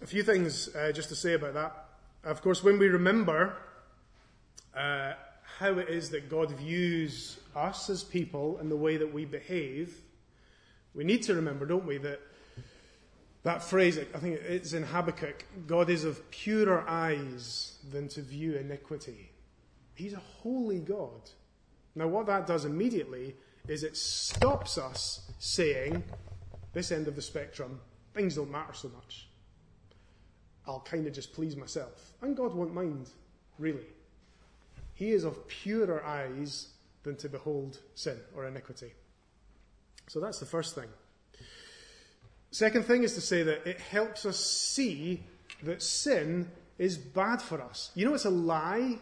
A 0.00 0.06
few 0.06 0.22
things 0.22 0.68
uh, 0.76 0.92
just 0.92 1.08
to 1.08 1.16
say 1.16 1.32
about 1.32 1.54
that. 1.54 1.86
Of 2.22 2.42
course, 2.42 2.62
when 2.62 2.78
we 2.78 2.86
remember 2.88 3.56
uh, 4.76 5.14
how 5.58 5.78
it 5.78 5.88
is 5.88 6.10
that 6.10 6.28
God 6.28 6.50
views 6.52 7.40
us 7.56 7.90
as 7.90 8.04
people 8.04 8.58
and 8.58 8.70
the 8.70 8.76
way 8.76 8.98
that 8.98 9.12
we 9.12 9.24
behave, 9.24 9.96
we 10.94 11.04
need 11.04 11.22
to 11.24 11.34
remember, 11.34 11.66
don't 11.66 11.86
we, 11.86 11.96
that 11.98 12.20
that 13.42 13.62
phrase, 13.62 13.98
I 13.98 14.18
think 14.18 14.38
it's 14.46 14.74
in 14.74 14.82
Habakkuk 14.82 15.46
God 15.66 15.88
is 15.88 16.04
of 16.04 16.30
purer 16.30 16.84
eyes 16.86 17.78
than 17.90 18.08
to 18.08 18.20
view 18.20 18.56
iniquity. 18.56 19.30
He's 19.94 20.12
a 20.12 20.22
holy 20.42 20.80
God. 20.80 21.30
Now, 21.94 22.06
what 22.06 22.26
that 22.26 22.46
does 22.46 22.66
immediately 22.66 23.34
is 23.70 23.84
it 23.84 23.96
stops 23.96 24.76
us 24.76 25.30
saying, 25.38 26.02
this 26.72 26.90
end 26.90 27.06
of 27.06 27.14
the 27.14 27.22
spectrum, 27.22 27.80
things 28.14 28.34
don't 28.34 28.50
matter 28.50 28.74
so 28.74 28.88
much. 28.88 29.28
I'll 30.66 30.80
kind 30.80 31.06
of 31.06 31.12
just 31.12 31.32
please 31.32 31.56
myself. 31.56 32.12
And 32.20 32.36
God 32.36 32.52
won't 32.52 32.74
mind, 32.74 33.10
really. 33.58 33.86
He 34.94 35.10
is 35.10 35.22
of 35.22 35.46
purer 35.46 36.04
eyes 36.04 36.70
than 37.04 37.14
to 37.16 37.28
behold 37.28 37.78
sin 37.94 38.18
or 38.34 38.44
iniquity. 38.44 38.92
So 40.08 40.18
that's 40.18 40.40
the 40.40 40.46
first 40.46 40.74
thing. 40.74 40.88
Second 42.50 42.84
thing 42.84 43.04
is 43.04 43.14
to 43.14 43.20
say 43.20 43.44
that 43.44 43.64
it 43.64 43.80
helps 43.80 44.26
us 44.26 44.38
see 44.38 45.22
that 45.62 45.80
sin 45.80 46.50
is 46.76 46.98
bad 46.98 47.40
for 47.40 47.62
us. 47.62 47.92
You 47.94 48.06
know, 48.06 48.14
it's 48.14 48.24
a 48.24 48.30
lie. 48.30 48.98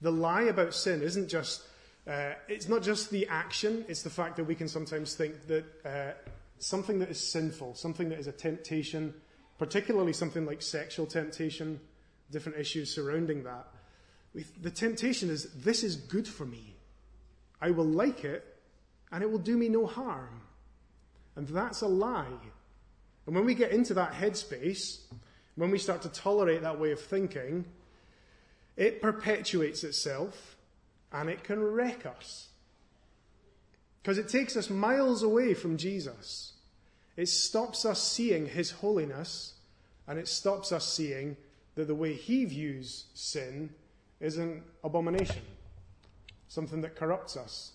The 0.00 0.10
lie 0.10 0.42
about 0.42 0.74
sin 0.74 1.02
isn't 1.02 1.28
just 1.28 1.62
uh, 2.06 2.34
it's 2.48 2.68
not 2.68 2.82
just 2.82 3.10
the 3.10 3.26
action, 3.26 3.84
it's 3.88 4.02
the 4.02 4.10
fact 4.10 4.36
that 4.36 4.44
we 4.44 4.54
can 4.54 4.68
sometimes 4.68 5.14
think 5.14 5.46
that 5.48 5.64
uh, 5.84 6.12
something 6.58 7.00
that 7.00 7.10
is 7.10 7.20
sinful, 7.20 7.74
something 7.74 8.08
that 8.10 8.18
is 8.18 8.28
a 8.28 8.32
temptation, 8.32 9.12
particularly 9.58 10.12
something 10.12 10.46
like 10.46 10.62
sexual 10.62 11.06
temptation, 11.06 11.80
different 12.30 12.58
issues 12.58 12.94
surrounding 12.94 13.42
that. 13.44 13.66
The 14.60 14.70
temptation 14.70 15.30
is 15.30 15.52
this 15.54 15.82
is 15.82 15.96
good 15.96 16.28
for 16.28 16.44
me. 16.44 16.76
I 17.60 17.70
will 17.70 17.86
like 17.86 18.24
it, 18.24 18.44
and 19.10 19.22
it 19.22 19.30
will 19.30 19.38
do 19.38 19.56
me 19.56 19.68
no 19.68 19.86
harm. 19.86 20.42
And 21.36 21.48
that's 21.48 21.80
a 21.80 21.88
lie. 21.88 22.26
And 23.26 23.34
when 23.34 23.44
we 23.44 23.54
get 23.54 23.72
into 23.72 23.94
that 23.94 24.12
headspace, 24.12 25.00
when 25.56 25.70
we 25.70 25.78
start 25.78 26.02
to 26.02 26.08
tolerate 26.10 26.62
that 26.62 26.78
way 26.78 26.92
of 26.92 27.00
thinking, 27.00 27.64
it 28.76 29.00
perpetuates 29.00 29.84
itself 29.84 30.55
and 31.12 31.28
it 31.28 31.44
can 31.44 31.62
wreck 31.62 32.06
us. 32.06 32.48
Because 34.02 34.18
it 34.18 34.28
takes 34.28 34.56
us 34.56 34.70
miles 34.70 35.22
away 35.22 35.54
from 35.54 35.76
Jesus. 35.76 36.52
It 37.16 37.28
stops 37.28 37.84
us 37.84 38.02
seeing 38.02 38.46
his 38.46 38.70
holiness, 38.70 39.54
and 40.06 40.18
it 40.18 40.28
stops 40.28 40.70
us 40.70 40.92
seeing 40.92 41.36
that 41.74 41.86
the 41.86 41.94
way 41.94 42.14
he 42.14 42.44
views 42.44 43.06
sin 43.14 43.70
is 44.20 44.38
an 44.38 44.62
abomination, 44.84 45.42
something 46.48 46.80
that 46.82 46.96
corrupts 46.96 47.36
us, 47.36 47.72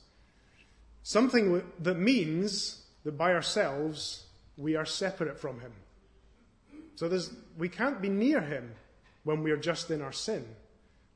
something 1.04 1.64
that 1.80 1.98
means 1.98 2.84
that 3.04 3.18
by 3.18 3.34
ourselves 3.34 4.26
we 4.58 4.76
are 4.76 4.86
separate 4.86 5.40
from 5.40 5.60
him. 5.60 5.74
So 6.96 7.20
we 7.58 7.70
can't 7.70 8.02
be 8.02 8.10
near 8.10 8.42
him 8.42 8.72
when 9.24 9.44
we 9.44 9.52
are 9.52 9.58
just 9.58 9.90
in 9.92 10.02
our 10.02 10.12
sin, 10.12 10.46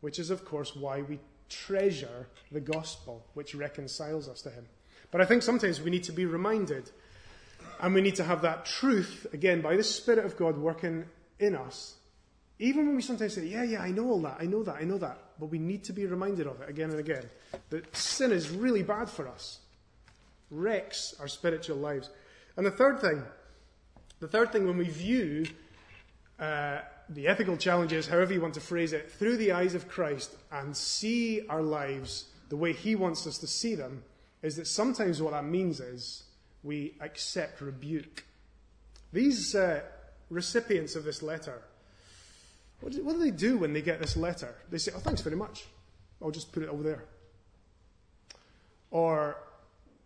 which 0.01 0.19
is, 0.19 0.29
of 0.29 0.45
course, 0.45 0.75
why 0.75 1.01
we 1.01 1.19
treasure 1.49 2.27
the 2.51 2.61
gospel 2.61 3.25
which 3.33 3.55
reconciles 3.55 4.27
us 4.27 4.41
to 4.43 4.49
Him. 4.49 4.65
But 5.11 5.21
I 5.21 5.25
think 5.25 5.43
sometimes 5.43 5.81
we 5.81 5.91
need 5.91 6.03
to 6.03 6.11
be 6.11 6.25
reminded, 6.25 6.91
and 7.79 7.93
we 7.93 8.01
need 8.01 8.15
to 8.15 8.23
have 8.23 8.41
that 8.41 8.65
truth, 8.65 9.27
again, 9.33 9.61
by 9.61 9.75
the 9.75 9.83
Spirit 9.83 10.25
of 10.25 10.37
God 10.37 10.57
working 10.57 11.05
in 11.39 11.55
us, 11.55 11.95
Even 12.59 12.87
when 12.87 12.95
we 12.95 13.01
sometimes 13.01 13.33
say, 13.33 13.45
Yeah, 13.45 13.63
yeah, 13.63 13.81
I 13.81 13.91
know 13.91 14.09
all 14.09 14.21
that, 14.21 14.37
I 14.39 14.45
know 14.45 14.63
that, 14.63 14.75
I 14.75 14.83
know 14.83 14.97
that, 14.97 15.17
but 15.39 15.47
we 15.47 15.59
need 15.59 15.83
to 15.85 15.93
be 15.93 16.05
reminded 16.05 16.47
of 16.47 16.61
it 16.61 16.69
again 16.69 16.89
and 16.89 16.99
again 16.99 17.29
that 17.69 17.95
sin 17.95 18.31
is 18.31 18.49
really 18.49 18.83
bad 18.83 19.09
for 19.09 19.27
us, 19.27 19.59
wrecks 20.49 21.15
our 21.19 21.27
spiritual 21.27 21.77
lives. 21.77 22.09
And 22.55 22.65
the 22.65 22.71
third 22.71 23.01
thing, 23.01 23.23
the 24.19 24.27
third 24.27 24.53
thing 24.53 24.65
when 24.65 24.77
we 24.77 24.87
view 24.87 25.45
uh, 26.39 26.79
the 27.09 27.27
ethical 27.27 27.57
challenges, 27.57 28.07
however 28.07 28.33
you 28.33 28.41
want 28.41 28.53
to 28.55 28.61
phrase 28.61 28.93
it, 28.93 29.11
through 29.11 29.37
the 29.37 29.51
eyes 29.51 29.75
of 29.75 29.87
Christ 29.87 30.35
and 30.51 30.75
see 30.75 31.45
our 31.47 31.61
lives 31.61 32.25
the 32.49 32.57
way 32.57 32.73
He 32.73 32.95
wants 32.95 33.25
us 33.27 33.37
to 33.39 33.47
see 33.47 33.75
them, 33.75 34.03
is 34.41 34.55
that 34.55 34.67
sometimes 34.67 35.21
what 35.21 35.31
that 35.31 35.45
means 35.45 35.79
is 35.79 36.23
we 36.63 36.95
accept 36.99 37.61
rebuke. 37.61 38.23
These 39.13 39.55
uh, 39.55 39.81
recipients 40.29 40.95
of 40.95 41.03
this 41.03 41.21
letter, 41.21 41.61
what 42.81 42.93
do, 42.93 43.03
what 43.03 43.13
do 43.13 43.19
they 43.19 43.31
do 43.31 43.57
when 43.57 43.73
they 43.73 43.81
get 43.81 43.99
this 43.99 44.17
letter? 44.17 44.55
They 44.69 44.77
say, 44.77 44.91
Oh, 44.95 44.99
thanks 44.99 45.21
very 45.21 45.35
much. 45.35 45.65
I'll 46.21 46.31
just 46.31 46.51
put 46.51 46.63
it 46.63 46.69
over 46.69 46.83
there. 46.83 47.05
Or, 48.91 49.37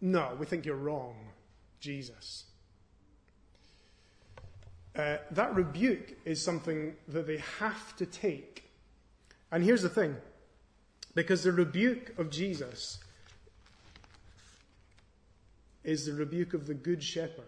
No, 0.01 0.35
we 0.39 0.45
think 0.45 0.65
you're 0.65 0.75
wrong, 0.75 1.15
Jesus. 1.79 2.45
Uh, 4.99 5.17
that 5.31 5.55
rebuke 5.55 6.17
is 6.25 6.43
something 6.43 6.93
that 7.07 7.25
they 7.25 7.37
have 7.57 7.95
to 7.95 8.05
take. 8.05 8.69
And 9.49 9.63
here's 9.63 9.81
the 9.81 9.87
thing 9.87 10.17
because 11.15 11.43
the 11.43 11.53
rebuke 11.53 12.19
of 12.19 12.29
Jesus 12.29 12.99
is 15.85 16.05
the 16.05 16.11
rebuke 16.11 16.53
of 16.53 16.67
the 16.67 16.73
Good 16.73 17.01
Shepherd. 17.01 17.45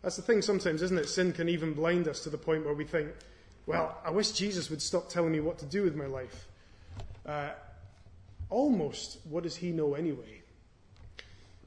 That's 0.00 0.16
the 0.16 0.22
thing 0.22 0.40
sometimes, 0.40 0.80
isn't 0.80 0.96
it? 0.96 1.06
Sin 1.06 1.34
can 1.34 1.50
even 1.50 1.74
blind 1.74 2.08
us 2.08 2.20
to 2.20 2.30
the 2.30 2.38
point 2.38 2.64
where 2.64 2.72
we 2.72 2.84
think, 2.84 3.10
well, 3.66 3.98
I 4.02 4.10
wish 4.10 4.32
Jesus 4.32 4.70
would 4.70 4.80
stop 4.80 5.10
telling 5.10 5.32
me 5.32 5.40
what 5.40 5.58
to 5.58 5.66
do 5.66 5.82
with 5.82 5.94
my 5.94 6.06
life. 6.06 6.46
Uh, 7.26 7.50
almost, 8.48 9.18
what 9.28 9.42
does 9.42 9.56
he 9.56 9.70
know 9.70 9.92
anyway? 9.92 10.40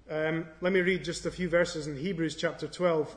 Um, 0.10 0.48
let 0.60 0.74
me 0.74 0.82
read 0.82 1.04
just 1.04 1.28
a 1.28 1.32
few 1.32 1.50
verses 1.50 1.86
in 1.86 1.96
Hebrews 1.96 2.36
chapter 2.36 2.68
12. 2.68 3.16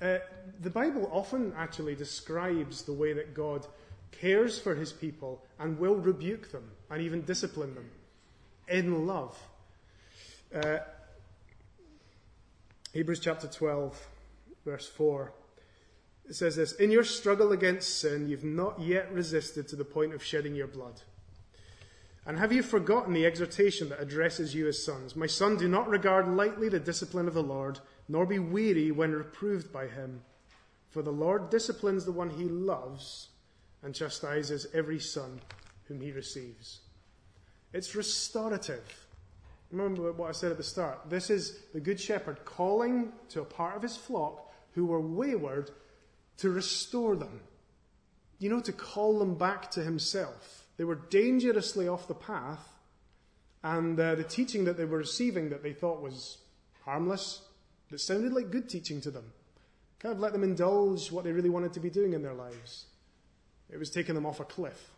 Uh, 0.00 0.18
the 0.60 0.70
Bible 0.70 1.08
often 1.12 1.52
actually 1.56 1.94
describes 1.94 2.82
the 2.82 2.92
way 2.92 3.12
that 3.12 3.34
God 3.34 3.66
cares 4.12 4.58
for 4.58 4.74
his 4.74 4.92
people 4.92 5.42
and 5.58 5.78
will 5.78 5.96
rebuke 5.96 6.50
them 6.52 6.70
and 6.90 7.02
even 7.02 7.22
discipline 7.22 7.74
them 7.74 7.90
in 8.68 9.06
love. 9.06 9.38
Uh, 10.54 10.78
Hebrews 12.92 13.20
chapter 13.20 13.46
12, 13.46 14.08
verse 14.64 14.88
4. 14.88 15.32
It 16.28 16.34
says 16.34 16.56
this 16.56 16.72
In 16.72 16.90
your 16.90 17.04
struggle 17.04 17.52
against 17.52 18.00
sin, 18.00 18.28
you've 18.28 18.44
not 18.44 18.80
yet 18.80 19.12
resisted 19.12 19.68
to 19.68 19.76
the 19.76 19.84
point 19.84 20.14
of 20.14 20.24
shedding 20.24 20.54
your 20.54 20.66
blood. 20.66 21.02
And 22.26 22.38
have 22.38 22.52
you 22.52 22.62
forgotten 22.62 23.14
the 23.14 23.26
exhortation 23.26 23.88
that 23.88 24.00
addresses 24.00 24.54
you 24.54 24.68
as 24.68 24.84
sons? 24.84 25.16
My 25.16 25.26
son, 25.26 25.56
do 25.56 25.68
not 25.68 25.88
regard 25.88 26.28
lightly 26.28 26.68
the 26.68 26.78
discipline 26.78 27.26
of 27.26 27.34
the 27.34 27.42
Lord, 27.42 27.80
nor 28.10 28.26
be 28.26 28.40
weary 28.40 28.90
when 28.90 29.12
reproved 29.12 29.72
by 29.72 29.86
him. 29.86 30.20
For 30.88 31.00
the 31.00 31.12
Lord 31.12 31.48
disciplines 31.48 32.04
the 32.04 32.10
one 32.10 32.28
he 32.28 32.42
loves 32.44 33.28
and 33.84 33.94
chastises 33.94 34.66
every 34.74 34.98
son 34.98 35.40
whom 35.84 36.00
he 36.00 36.10
receives. 36.10 36.80
It's 37.72 37.94
restorative. 37.94 39.06
Remember 39.70 40.10
what 40.10 40.28
I 40.28 40.32
said 40.32 40.50
at 40.50 40.56
the 40.56 40.64
start. 40.64 40.98
This 41.08 41.30
is 41.30 41.60
the 41.72 41.78
Good 41.78 42.00
Shepherd 42.00 42.44
calling 42.44 43.12
to 43.28 43.42
a 43.42 43.44
part 43.44 43.76
of 43.76 43.82
his 43.82 43.96
flock 43.96 44.52
who 44.72 44.86
were 44.86 45.00
wayward 45.00 45.70
to 46.38 46.50
restore 46.50 47.14
them. 47.14 47.40
You 48.40 48.50
know, 48.50 48.60
to 48.60 48.72
call 48.72 49.20
them 49.20 49.36
back 49.36 49.70
to 49.72 49.84
himself. 49.84 50.66
They 50.78 50.84
were 50.84 50.96
dangerously 50.96 51.86
off 51.86 52.08
the 52.08 52.14
path, 52.14 52.66
and 53.62 54.00
uh, 54.00 54.16
the 54.16 54.24
teaching 54.24 54.64
that 54.64 54.76
they 54.76 54.84
were 54.84 54.98
receiving 54.98 55.50
that 55.50 55.62
they 55.62 55.74
thought 55.74 56.02
was 56.02 56.38
harmless, 56.84 57.42
that 57.90 57.98
sounded 57.98 58.32
like 58.32 58.50
good 58.50 58.68
teaching 58.68 59.00
to 59.02 59.10
them, 59.10 59.32
kind 59.98 60.14
of 60.14 60.20
let 60.20 60.32
them 60.32 60.44
indulge 60.44 61.10
what 61.10 61.24
they 61.24 61.32
really 61.32 61.50
wanted 61.50 61.72
to 61.74 61.80
be 61.80 61.90
doing 61.90 62.12
in 62.12 62.22
their 62.22 62.34
lives. 62.34 62.86
It 63.70 63.78
was 63.78 63.90
taking 63.90 64.14
them 64.14 64.26
off 64.26 64.40
a 64.40 64.44
cliff. 64.44 64.90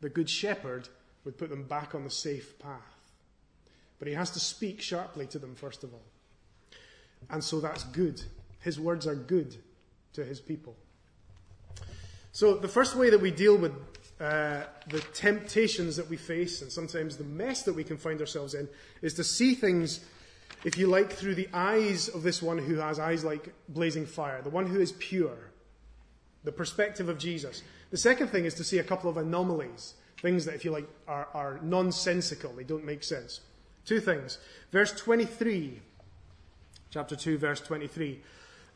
The 0.00 0.08
Good 0.08 0.28
Shepherd 0.28 0.88
would 1.24 1.38
put 1.38 1.50
them 1.50 1.64
back 1.64 1.94
on 1.94 2.04
the 2.04 2.10
safe 2.10 2.58
path. 2.58 2.80
But 3.98 4.08
he 4.08 4.14
has 4.14 4.30
to 4.30 4.40
speak 4.40 4.82
sharply 4.82 5.26
to 5.28 5.38
them, 5.38 5.54
first 5.54 5.84
of 5.84 5.92
all. 5.94 6.02
And 7.30 7.42
so 7.42 7.60
that's 7.60 7.84
good. 7.84 8.20
His 8.60 8.80
words 8.80 9.06
are 9.06 9.14
good 9.14 9.56
to 10.14 10.24
his 10.24 10.40
people. 10.40 10.76
So, 12.32 12.54
the 12.56 12.68
first 12.68 12.96
way 12.96 13.10
that 13.10 13.20
we 13.20 13.30
deal 13.30 13.56
with 13.56 13.72
uh, 14.20 14.62
the 14.88 15.00
temptations 15.12 15.96
that 15.96 16.08
we 16.08 16.16
face 16.16 16.62
and 16.62 16.70
sometimes 16.70 17.16
the 17.16 17.24
mess 17.24 17.62
that 17.62 17.74
we 17.74 17.84
can 17.84 17.96
find 17.96 18.20
ourselves 18.20 18.54
in 18.54 18.68
is 19.02 19.14
to 19.14 19.24
see 19.24 19.54
things, 19.54 20.00
if 20.64 20.78
you 20.78 20.86
like, 20.86 21.12
through 21.12 21.34
the 21.34 21.48
eyes 21.52 22.08
of 22.08 22.22
this 22.22 22.40
one 22.40 22.58
who 22.58 22.76
has 22.76 22.98
eyes 22.98 23.24
like 23.24 23.52
blazing 23.68 24.06
fire, 24.06 24.40
the 24.42 24.50
one 24.50 24.66
who 24.66 24.80
is 24.80 24.92
pure, 24.92 25.50
the 26.44 26.52
perspective 26.52 27.08
of 27.08 27.18
Jesus. 27.18 27.62
The 27.90 27.96
second 27.96 28.28
thing 28.28 28.44
is 28.44 28.54
to 28.54 28.64
see 28.64 28.78
a 28.78 28.84
couple 28.84 29.10
of 29.10 29.16
anomalies, 29.16 29.94
things 30.20 30.44
that, 30.44 30.54
if 30.54 30.64
you 30.64 30.70
like, 30.70 30.88
are, 31.08 31.28
are 31.34 31.60
nonsensical, 31.62 32.52
they 32.52 32.64
don't 32.64 32.84
make 32.84 33.02
sense. 33.02 33.40
Two 33.84 34.00
things. 34.00 34.38
Verse 34.70 34.92
23, 34.92 35.80
chapter 36.90 37.16
2, 37.16 37.38
verse 37.38 37.60
23. 37.60 38.20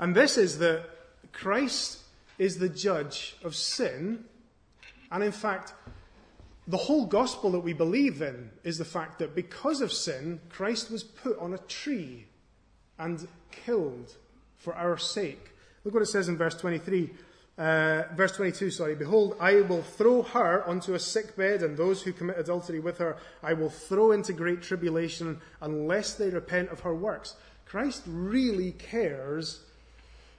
And 0.01 0.14
this 0.14 0.37
is 0.37 0.59
that 0.59 0.85
Christ 1.33 2.01
is 2.38 2.59
the 2.59 2.68
judge 2.68 3.37
of 3.44 3.55
sin. 3.55 4.25
And 5.11 5.22
in 5.22 5.33
fact, 5.33 5.72
the 6.68 6.76
whole 6.76 7.07
gospel 7.07 7.50
that 7.52 7.61
we 7.61 7.72
believe 7.72 8.22
in 8.22 8.50
is 8.64 8.79
the 8.79 8.85
fact 8.85 9.18
that 9.20 9.35
because 9.35 9.81
of 9.81 9.92
sin, 9.92 10.40
Christ 10.48 10.90
was 10.90 11.05
put 11.05 11.38
on 11.38 11.55
a 11.55 11.59
tree 11.59 12.26
and 12.98 13.26
killed 13.50 14.16
for 14.57 14.74
our 14.74 14.98
sake. 14.98 15.50
Look 15.85 15.94
what 15.94 16.02
it 16.02 16.07
says 16.07 16.29
in 16.29 16.37
verse 16.37 16.57
23. 16.57 17.11
Uh, 17.59 18.02
verse 18.14 18.33
22, 18.37 18.70
sorry. 18.70 18.94
Behold, 18.94 19.37
I 19.40 19.62
will 19.62 19.83
throw 19.83 20.22
her 20.22 20.66
onto 20.68 20.92
a 20.94 20.98
sick 20.98 21.37
bed, 21.37 21.62
and 21.62 21.76
those 21.76 22.02
who 22.02 22.12
commit 22.12 22.38
adultery 22.38 22.81
with 22.81 22.98
her 22.98 23.16
I 23.42 23.55
will 23.55 23.70
throw 23.70 24.12
into 24.12 24.33
great 24.33 24.62
tribulation 24.62 25.40
unless 25.62 26.14
they 26.14 26.29
repent 26.29 26.70
of 26.70 26.81
her 26.81 26.94
works. 26.94 27.37
Christ 27.64 28.02
really 28.07 28.72
cares 28.72 29.61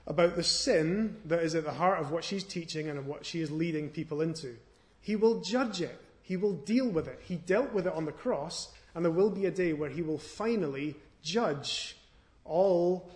about 0.06 0.36
the 0.36 0.44
sin 0.44 1.16
that 1.24 1.42
is 1.42 1.54
at 1.54 1.64
the 1.64 1.72
heart 1.72 1.98
of 2.00 2.10
what 2.10 2.24
she's 2.24 2.44
teaching 2.44 2.88
and 2.88 2.98
of 2.98 3.06
what 3.06 3.26
she 3.26 3.40
is 3.40 3.50
leading 3.50 3.88
people 3.88 4.20
into. 4.20 4.56
He 5.00 5.16
will 5.16 5.40
judge 5.40 5.80
it. 5.80 6.00
He 6.28 6.36
will 6.36 6.52
deal 6.52 6.86
with 6.86 7.08
it. 7.08 7.20
He 7.22 7.36
dealt 7.36 7.72
with 7.72 7.86
it 7.86 7.94
on 7.94 8.04
the 8.04 8.12
cross, 8.12 8.68
and 8.94 9.02
there 9.02 9.10
will 9.10 9.30
be 9.30 9.46
a 9.46 9.50
day 9.50 9.72
where 9.72 9.88
he 9.88 10.02
will 10.02 10.18
finally 10.18 10.94
judge 11.22 11.96
all 12.44 13.10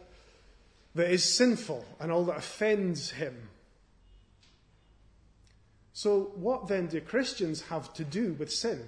that 0.94 1.10
is 1.10 1.36
sinful 1.36 1.84
and 2.00 2.10
all 2.10 2.24
that 2.24 2.38
offends 2.38 3.10
him. 3.10 3.50
So, 5.92 6.32
what 6.36 6.68
then 6.68 6.86
do 6.86 7.02
Christians 7.02 7.60
have 7.64 7.92
to 7.92 8.02
do 8.02 8.32
with 8.32 8.50
sin? 8.50 8.82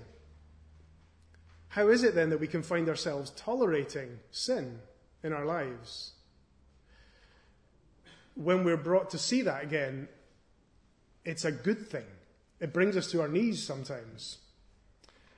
How 1.68 1.88
is 1.88 2.02
it 2.02 2.14
then 2.14 2.30
that 2.30 2.40
we 2.40 2.46
can 2.46 2.62
find 2.62 2.88
ourselves 2.88 3.30
tolerating 3.36 4.20
sin 4.30 4.78
in 5.22 5.34
our 5.34 5.44
lives? 5.44 6.12
When 8.36 8.64
we're 8.64 8.78
brought 8.78 9.10
to 9.10 9.18
see 9.18 9.42
that 9.42 9.62
again, 9.62 10.08
it's 11.26 11.44
a 11.44 11.52
good 11.52 11.90
thing. 11.90 12.06
It 12.64 12.72
brings 12.72 12.96
us 12.96 13.10
to 13.12 13.20
our 13.20 13.28
knees 13.28 13.62
sometimes. 13.62 14.38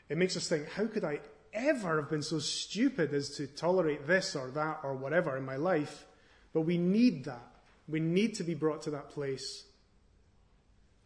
It 0.08 0.16
makes 0.16 0.36
us 0.36 0.48
think, 0.48 0.70
how 0.70 0.86
could 0.86 1.04
I 1.04 1.20
ever 1.52 2.00
have 2.00 2.08
been 2.08 2.22
so 2.22 2.38
stupid 2.38 3.12
as 3.12 3.36
to 3.36 3.46
tolerate 3.46 4.06
this 4.06 4.34
or 4.34 4.50
that 4.52 4.80
or 4.82 4.94
whatever 4.94 5.36
in 5.36 5.44
my 5.44 5.56
life? 5.56 6.06
But 6.54 6.62
we 6.62 6.78
need 6.78 7.24
that. 7.24 7.46
We 7.88 8.00
need 8.00 8.36
to 8.36 8.44
be 8.44 8.54
brought 8.54 8.82
to 8.82 8.90
that 8.90 9.10
place 9.10 9.64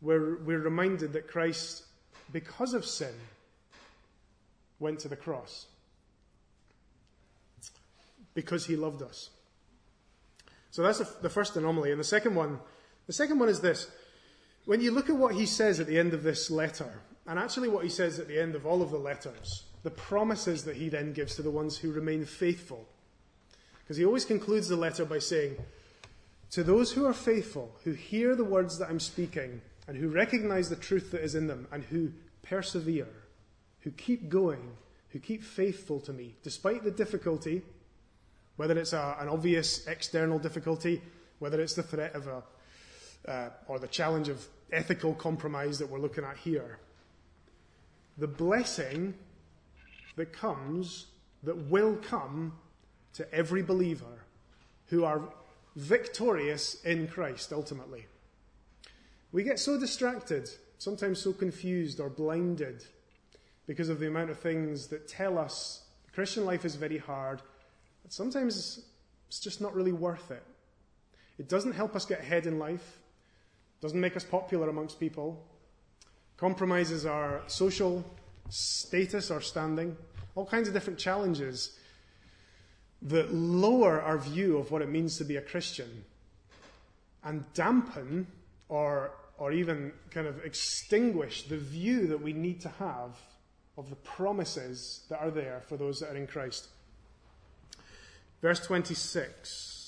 we're, 0.00 0.38
we're 0.42 0.60
reminded 0.60 1.12
that 1.12 1.28
Christ, 1.28 1.84
because 2.32 2.74
of 2.74 2.84
sin, 2.84 3.14
went 4.78 5.00
to 5.00 5.08
the 5.08 5.16
cross. 5.16 5.66
Because 8.32 8.66
he 8.66 8.76
loved 8.76 9.02
us. 9.02 9.30
So 10.70 10.82
that's 10.82 10.98
the 10.98 11.28
first 11.28 11.56
anomaly. 11.56 11.90
And 11.90 12.00
the 12.00 12.04
second 12.04 12.34
one, 12.34 12.60
the 13.06 13.12
second 13.12 13.38
one 13.38 13.48
is 13.48 13.60
this. 13.60 13.90
When 14.66 14.80
you 14.80 14.90
look 14.90 15.08
at 15.08 15.16
what 15.16 15.34
he 15.34 15.46
says 15.46 15.80
at 15.80 15.86
the 15.86 15.98
end 15.98 16.12
of 16.12 16.22
this 16.22 16.50
letter, 16.50 17.00
and 17.26 17.38
actually 17.38 17.68
what 17.68 17.84
he 17.84 17.90
says 17.90 18.18
at 18.18 18.28
the 18.28 18.40
end 18.40 18.54
of 18.54 18.66
all 18.66 18.82
of 18.82 18.90
the 18.90 18.98
letters, 18.98 19.64
the 19.82 19.90
promises 19.90 20.64
that 20.64 20.76
he 20.76 20.88
then 20.88 21.12
gives 21.12 21.36
to 21.36 21.42
the 21.42 21.50
ones 21.50 21.78
who 21.78 21.92
remain 21.92 22.24
faithful. 22.24 22.86
Because 23.78 23.96
he 23.96 24.04
always 24.04 24.24
concludes 24.24 24.68
the 24.68 24.76
letter 24.76 25.04
by 25.04 25.18
saying, 25.18 25.56
To 26.50 26.62
those 26.62 26.92
who 26.92 27.06
are 27.06 27.14
faithful, 27.14 27.74
who 27.84 27.92
hear 27.92 28.36
the 28.36 28.44
words 28.44 28.78
that 28.78 28.90
I'm 28.90 29.00
speaking, 29.00 29.62
and 29.88 29.96
who 29.96 30.08
recognize 30.08 30.68
the 30.68 30.76
truth 30.76 31.10
that 31.10 31.22
is 31.22 31.34
in 31.34 31.46
them 31.46 31.66
and 31.72 31.82
who 31.84 32.12
persevere, 32.42 33.08
who 33.80 33.90
keep 33.90 34.28
going, 34.28 34.76
who 35.08 35.18
keep 35.18 35.42
faithful 35.42 36.00
to 36.00 36.12
me, 36.12 36.36
despite 36.42 36.84
the 36.84 36.90
difficulty, 36.90 37.62
whether 38.56 38.78
it's 38.78 38.92
a, 38.92 39.16
an 39.18 39.28
obvious 39.28 39.86
external 39.86 40.38
difficulty, 40.38 41.02
whether 41.38 41.60
it's 41.60 41.74
the 41.74 41.82
threat 41.82 42.14
of 42.14 42.26
a, 42.28 42.42
Uh, 43.26 43.50
or 43.68 43.78
the 43.78 43.86
challenge 43.86 44.28
of 44.28 44.46
ethical 44.72 45.14
compromise 45.14 45.78
that 45.78 45.90
we're 45.90 45.98
looking 45.98 46.24
at 46.24 46.36
here. 46.38 46.78
The 48.16 48.26
blessing 48.26 49.14
that 50.16 50.32
comes, 50.32 51.06
that 51.42 51.56
will 51.56 51.96
come 51.96 52.54
to 53.14 53.34
every 53.34 53.62
believer 53.62 54.24
who 54.86 55.04
are 55.04 55.22
victorious 55.76 56.82
in 56.84 57.08
Christ 57.08 57.52
ultimately. 57.52 58.06
We 59.32 59.44
get 59.44 59.58
so 59.58 59.78
distracted, 59.78 60.50
sometimes 60.78 61.20
so 61.20 61.32
confused 61.32 62.00
or 62.00 62.08
blinded 62.08 62.84
because 63.66 63.88
of 63.88 64.00
the 64.00 64.08
amount 64.08 64.30
of 64.30 64.38
things 64.38 64.88
that 64.88 65.06
tell 65.06 65.38
us 65.38 65.82
Christian 66.12 66.44
life 66.44 66.64
is 66.64 66.74
very 66.74 66.98
hard, 66.98 67.40
but 68.02 68.12
sometimes 68.12 68.80
it's 69.28 69.40
just 69.40 69.60
not 69.60 69.74
really 69.74 69.92
worth 69.92 70.30
it. 70.30 70.42
It 71.38 71.48
doesn't 71.48 71.72
help 71.72 71.94
us 71.94 72.04
get 72.04 72.20
ahead 72.20 72.46
in 72.46 72.58
life, 72.58 72.98
doesn't 73.80 74.00
make 74.00 74.16
us 74.16 74.24
popular 74.24 74.68
amongst 74.68 75.00
people, 75.00 75.42
compromises 76.36 77.06
our 77.06 77.42
social 77.46 78.04
status 78.48 79.30
or 79.30 79.40
standing, 79.40 79.96
all 80.34 80.46
kinds 80.46 80.68
of 80.68 80.74
different 80.74 80.98
challenges 80.98 81.78
that 83.02 83.32
lower 83.32 84.00
our 84.02 84.18
view 84.18 84.58
of 84.58 84.70
what 84.70 84.82
it 84.82 84.88
means 84.88 85.16
to 85.18 85.24
be 85.24 85.36
a 85.36 85.40
Christian 85.40 86.04
and 87.24 87.44
dampen 87.54 88.26
or, 88.68 89.12
or 89.38 89.52
even 89.52 89.92
kind 90.10 90.26
of 90.26 90.44
extinguish 90.44 91.44
the 91.44 91.56
view 91.56 92.06
that 92.06 92.20
we 92.20 92.32
need 92.32 92.60
to 92.60 92.68
have 92.78 93.16
of 93.76 93.88
the 93.88 93.96
promises 93.96 95.04
that 95.08 95.20
are 95.20 95.30
there 95.30 95.62
for 95.66 95.76
those 95.76 96.00
that 96.00 96.10
are 96.10 96.16
in 96.16 96.26
Christ. 96.26 96.68
Verse 98.42 98.60
26 98.60 99.79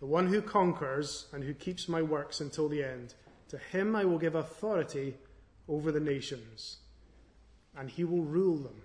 The 0.00 0.06
one 0.06 0.26
who 0.26 0.40
conquers 0.40 1.26
and 1.32 1.44
who 1.44 1.54
keeps 1.54 1.88
my 1.88 2.02
works 2.02 2.40
until 2.40 2.68
the 2.68 2.82
end, 2.82 3.14
to 3.48 3.58
him 3.58 3.94
I 3.94 4.04
will 4.04 4.18
give 4.18 4.34
authority 4.34 5.16
over 5.68 5.92
the 5.92 6.00
nations, 6.00 6.78
and 7.76 7.90
he 7.90 8.04
will 8.04 8.22
rule 8.22 8.56
them. 8.56 8.82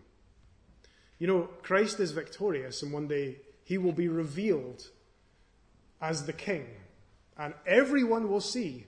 You 1.18 1.28
know, 1.28 1.50
Christ 1.64 2.00
is 2.00 2.12
victorious, 2.12 2.84
and 2.84 2.92
one 2.92 3.08
day 3.08 3.38
he 3.64 3.78
will 3.78 3.94
be 3.94 4.10
revealed 4.10 4.90
as 6.02 6.26
the 6.26 6.34
king. 6.34 6.68
And 7.38 7.54
everyone 7.66 8.30
will 8.30 8.42
see, 8.42 8.86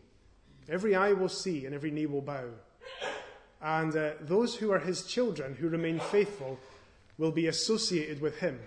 every 0.69 0.95
eye 0.95 1.13
will 1.13 1.29
see, 1.29 1.65
and 1.65 1.73
every 1.73 1.91
knee 1.91 2.05
will 2.05 2.21
bow. 2.21 2.45
And 3.61 3.95
uh, 3.95 4.11
those 4.21 4.55
who 4.55 4.71
are 4.71 4.79
his 4.79 5.03
children, 5.03 5.55
who 5.55 5.69
remain 5.69 5.99
faithful, 5.99 6.59
will 7.17 7.31
be 7.31 7.47
associated 7.47 8.21
with 8.21 8.37
him. 8.39 8.59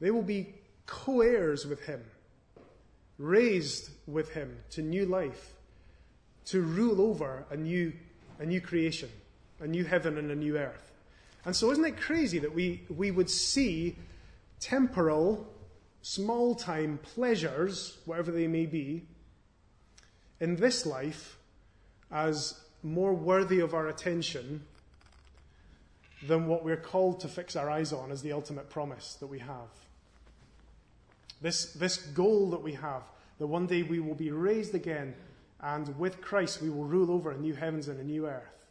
They 0.00 0.10
will 0.10 0.22
be 0.22 0.54
co 0.86 1.20
heirs 1.20 1.66
with 1.66 1.82
him, 1.82 2.02
raised 3.18 3.90
with 4.06 4.30
him 4.30 4.56
to 4.70 4.82
new 4.82 5.06
life, 5.06 5.54
to 6.46 6.60
rule 6.60 7.00
over 7.00 7.44
a 7.50 7.56
new, 7.56 7.92
a 8.38 8.46
new 8.46 8.60
creation, 8.60 9.08
a 9.60 9.66
new 9.66 9.84
heaven 9.84 10.18
and 10.18 10.30
a 10.30 10.34
new 10.34 10.58
earth. 10.58 10.92
And 11.44 11.54
so, 11.54 11.70
isn't 11.70 11.84
it 11.84 12.00
crazy 12.00 12.38
that 12.40 12.54
we, 12.54 12.82
we 12.88 13.10
would 13.10 13.30
see 13.30 13.96
temporal, 14.60 15.46
small 16.02 16.54
time 16.54 16.98
pleasures, 17.02 17.98
whatever 18.06 18.30
they 18.30 18.46
may 18.46 18.66
be, 18.66 19.06
in 20.40 20.56
this 20.56 20.86
life 20.86 21.36
as 22.10 22.60
more 22.82 23.14
worthy 23.14 23.60
of 23.60 23.74
our 23.74 23.88
attention 23.88 24.62
than 26.26 26.46
what 26.46 26.64
we're 26.64 26.76
called 26.76 27.20
to 27.20 27.28
fix 27.28 27.56
our 27.56 27.70
eyes 27.70 27.92
on 27.92 28.10
as 28.10 28.22
the 28.22 28.32
ultimate 28.32 28.70
promise 28.70 29.14
that 29.14 29.26
we 29.26 29.38
have? 29.38 29.83
This, 31.44 31.66
this 31.74 31.98
goal 31.98 32.48
that 32.52 32.62
we 32.62 32.72
have, 32.72 33.02
that 33.38 33.46
one 33.46 33.66
day 33.66 33.82
we 33.82 34.00
will 34.00 34.14
be 34.14 34.30
raised 34.30 34.74
again, 34.74 35.14
and 35.60 35.94
with 35.98 36.22
Christ 36.22 36.62
we 36.62 36.70
will 36.70 36.86
rule 36.86 37.10
over 37.10 37.32
a 37.32 37.36
new 37.36 37.52
heavens 37.52 37.86
and 37.86 38.00
a 38.00 38.02
new 38.02 38.26
earth. 38.26 38.64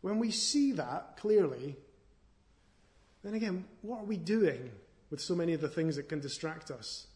When 0.00 0.18
we 0.18 0.30
see 0.30 0.72
that 0.72 1.18
clearly, 1.18 1.76
then 3.22 3.34
again, 3.34 3.66
what 3.82 3.98
are 3.98 4.06
we 4.06 4.16
doing 4.16 4.70
with 5.10 5.20
so 5.20 5.34
many 5.34 5.52
of 5.52 5.60
the 5.60 5.68
things 5.68 5.96
that 5.96 6.08
can 6.08 6.20
distract 6.20 6.70
us 6.70 7.08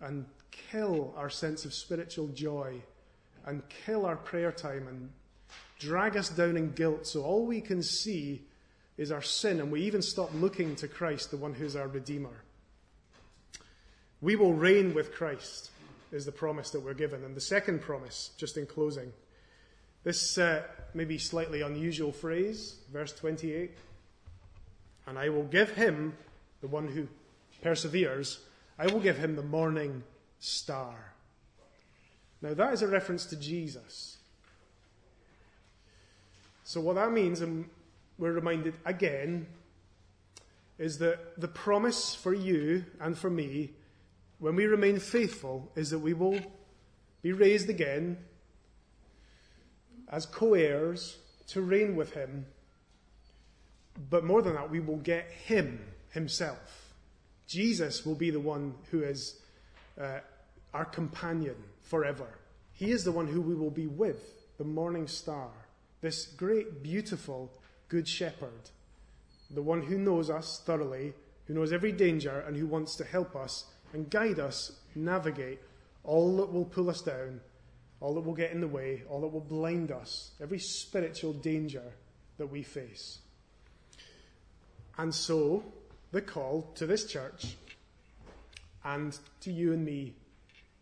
and 0.00 0.26
kill 0.52 1.12
our 1.16 1.28
sense 1.28 1.64
of 1.64 1.74
spiritual 1.74 2.28
joy 2.28 2.80
and 3.46 3.68
kill 3.84 4.06
our 4.06 4.14
prayer 4.14 4.52
time 4.52 4.86
and 4.86 5.10
drag 5.80 6.16
us 6.16 6.28
down 6.28 6.56
in 6.56 6.70
guilt 6.70 7.04
so 7.04 7.24
all 7.24 7.44
we 7.44 7.60
can 7.60 7.82
see 7.82 8.46
is 8.96 9.10
our 9.10 9.22
sin 9.22 9.58
and 9.58 9.72
we 9.72 9.82
even 9.82 10.02
stop 10.02 10.30
looking 10.34 10.76
to 10.76 10.86
Christ, 10.86 11.32
the 11.32 11.36
one 11.36 11.54
who's 11.54 11.74
our 11.74 11.88
Redeemer? 11.88 12.44
We 14.20 14.36
will 14.36 14.52
reign 14.52 14.94
with 14.94 15.12
Christ, 15.12 15.70
is 16.10 16.24
the 16.24 16.32
promise 16.32 16.70
that 16.70 16.80
we're 16.80 16.94
given. 16.94 17.24
And 17.24 17.36
the 17.36 17.40
second 17.40 17.80
promise, 17.80 18.30
just 18.36 18.56
in 18.56 18.66
closing, 18.66 19.12
this 20.02 20.38
uh, 20.38 20.62
maybe 20.94 21.18
slightly 21.18 21.60
unusual 21.60 22.12
phrase, 22.12 22.76
verse 22.92 23.12
28 23.12 23.70
And 25.06 25.18
I 25.18 25.28
will 25.28 25.44
give 25.44 25.70
him, 25.70 26.14
the 26.60 26.66
one 26.66 26.88
who 26.88 27.06
perseveres, 27.62 28.40
I 28.78 28.86
will 28.86 29.00
give 29.00 29.18
him 29.18 29.36
the 29.36 29.42
morning 29.42 30.02
star. 30.40 31.12
Now, 32.40 32.54
that 32.54 32.72
is 32.72 32.82
a 32.82 32.88
reference 32.88 33.26
to 33.26 33.36
Jesus. 33.36 34.18
So, 36.64 36.80
what 36.80 36.96
that 36.96 37.12
means, 37.12 37.40
and 37.40 37.68
we're 38.18 38.32
reminded 38.32 38.74
again, 38.84 39.46
is 40.78 40.98
that 40.98 41.40
the 41.40 41.48
promise 41.48 42.14
for 42.14 42.32
you 42.32 42.84
and 43.00 43.18
for 43.18 43.30
me, 43.30 43.70
when 44.38 44.54
we 44.54 44.66
remain 44.66 44.98
faithful, 44.98 45.70
is 45.74 45.90
that 45.90 45.98
we 45.98 46.14
will 46.14 46.40
be 47.22 47.32
raised 47.32 47.68
again 47.68 48.18
as 50.08 50.26
co 50.26 50.54
heirs 50.54 51.18
to 51.48 51.60
reign 51.60 51.96
with 51.96 52.12
him. 52.12 52.46
But 54.10 54.24
more 54.24 54.42
than 54.42 54.54
that, 54.54 54.70
we 54.70 54.80
will 54.80 54.98
get 54.98 55.30
him 55.30 55.80
himself. 56.10 56.92
Jesus 57.46 58.06
will 58.06 58.14
be 58.14 58.30
the 58.30 58.40
one 58.40 58.74
who 58.90 59.02
is 59.02 59.40
uh, 60.00 60.20
our 60.72 60.84
companion 60.84 61.56
forever. 61.80 62.26
He 62.72 62.92
is 62.92 63.02
the 63.04 63.12
one 63.12 63.26
who 63.26 63.40
we 63.40 63.54
will 63.54 63.70
be 63.70 63.86
with, 63.86 64.22
the 64.58 64.64
morning 64.64 65.08
star, 65.08 65.48
this 66.00 66.26
great, 66.26 66.82
beautiful, 66.82 67.50
good 67.88 68.06
shepherd, 68.06 68.70
the 69.50 69.62
one 69.62 69.82
who 69.82 69.98
knows 69.98 70.30
us 70.30 70.62
thoroughly, 70.64 71.14
who 71.46 71.54
knows 71.54 71.72
every 71.72 71.90
danger, 71.90 72.44
and 72.46 72.56
who 72.56 72.66
wants 72.66 72.94
to 72.96 73.04
help 73.04 73.34
us 73.34 73.64
and 73.92 74.10
guide 74.10 74.38
us 74.38 74.72
navigate 74.94 75.60
all 76.04 76.36
that 76.38 76.52
will 76.52 76.64
pull 76.64 76.90
us 76.90 77.02
down 77.02 77.40
all 78.00 78.14
that 78.14 78.20
will 78.20 78.34
get 78.34 78.52
in 78.52 78.60
the 78.60 78.68
way, 78.68 79.02
all 79.08 79.20
that 79.22 79.28
will 79.28 79.40
blind 79.40 79.90
us, 79.90 80.30
every 80.40 80.58
spiritual 80.58 81.32
danger 81.32 81.82
that 82.36 82.46
we 82.46 82.62
face. 82.62 83.18
And 84.96 85.14
so, 85.14 85.64
the 86.12 86.22
call 86.22 86.70
to 86.76 86.86
this 86.86 87.04
church 87.04 87.56
and 88.84 89.16
to 89.40 89.52
you 89.52 89.72
and 89.72 89.84
me 89.84 90.14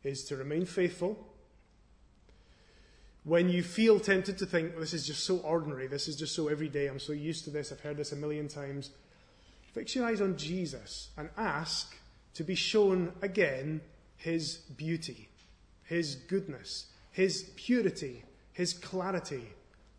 is 0.05 0.25
to 0.25 0.37
remain 0.37 0.67
faithful. 0.67 1.27
When 3.25 3.49
you 3.49 3.63
feel 3.63 3.99
tempted 3.99 4.39
to 4.39 4.47
think, 4.47 4.79
this 4.79 4.95
is 4.95 5.07
just 5.07 5.25
so 5.25 5.39
ordinary, 5.39 5.87
this 5.87 6.07
is 6.07 6.17
just 6.17 6.35
so 6.35 6.49
everyday, 6.49 6.87
I'm 6.87 7.01
so 7.01 7.13
used 7.13 7.45
to 7.45 7.51
this, 7.51 7.73
I've 7.73 7.81
heard 7.81 7.97
this 7.97 8.13
a 8.13 8.17
million 8.17 8.47
times, 8.47 8.91
fix 9.73 9.97
your 9.97 10.07
eyes 10.07 10.21
on 10.21 10.37
Jesus 10.37 11.09
and 11.17 11.31
ask 11.37 11.97
to 12.37 12.45
be 12.45 12.55
shown 12.55 13.13
again 13.21 13.81
his 14.17 14.57
beauty, 14.77 15.29
his 15.85 16.15
goodness, 16.15 16.87
his 17.17 17.51
purity, 17.57 18.25
His 18.53 18.75
clarity, 18.75 19.49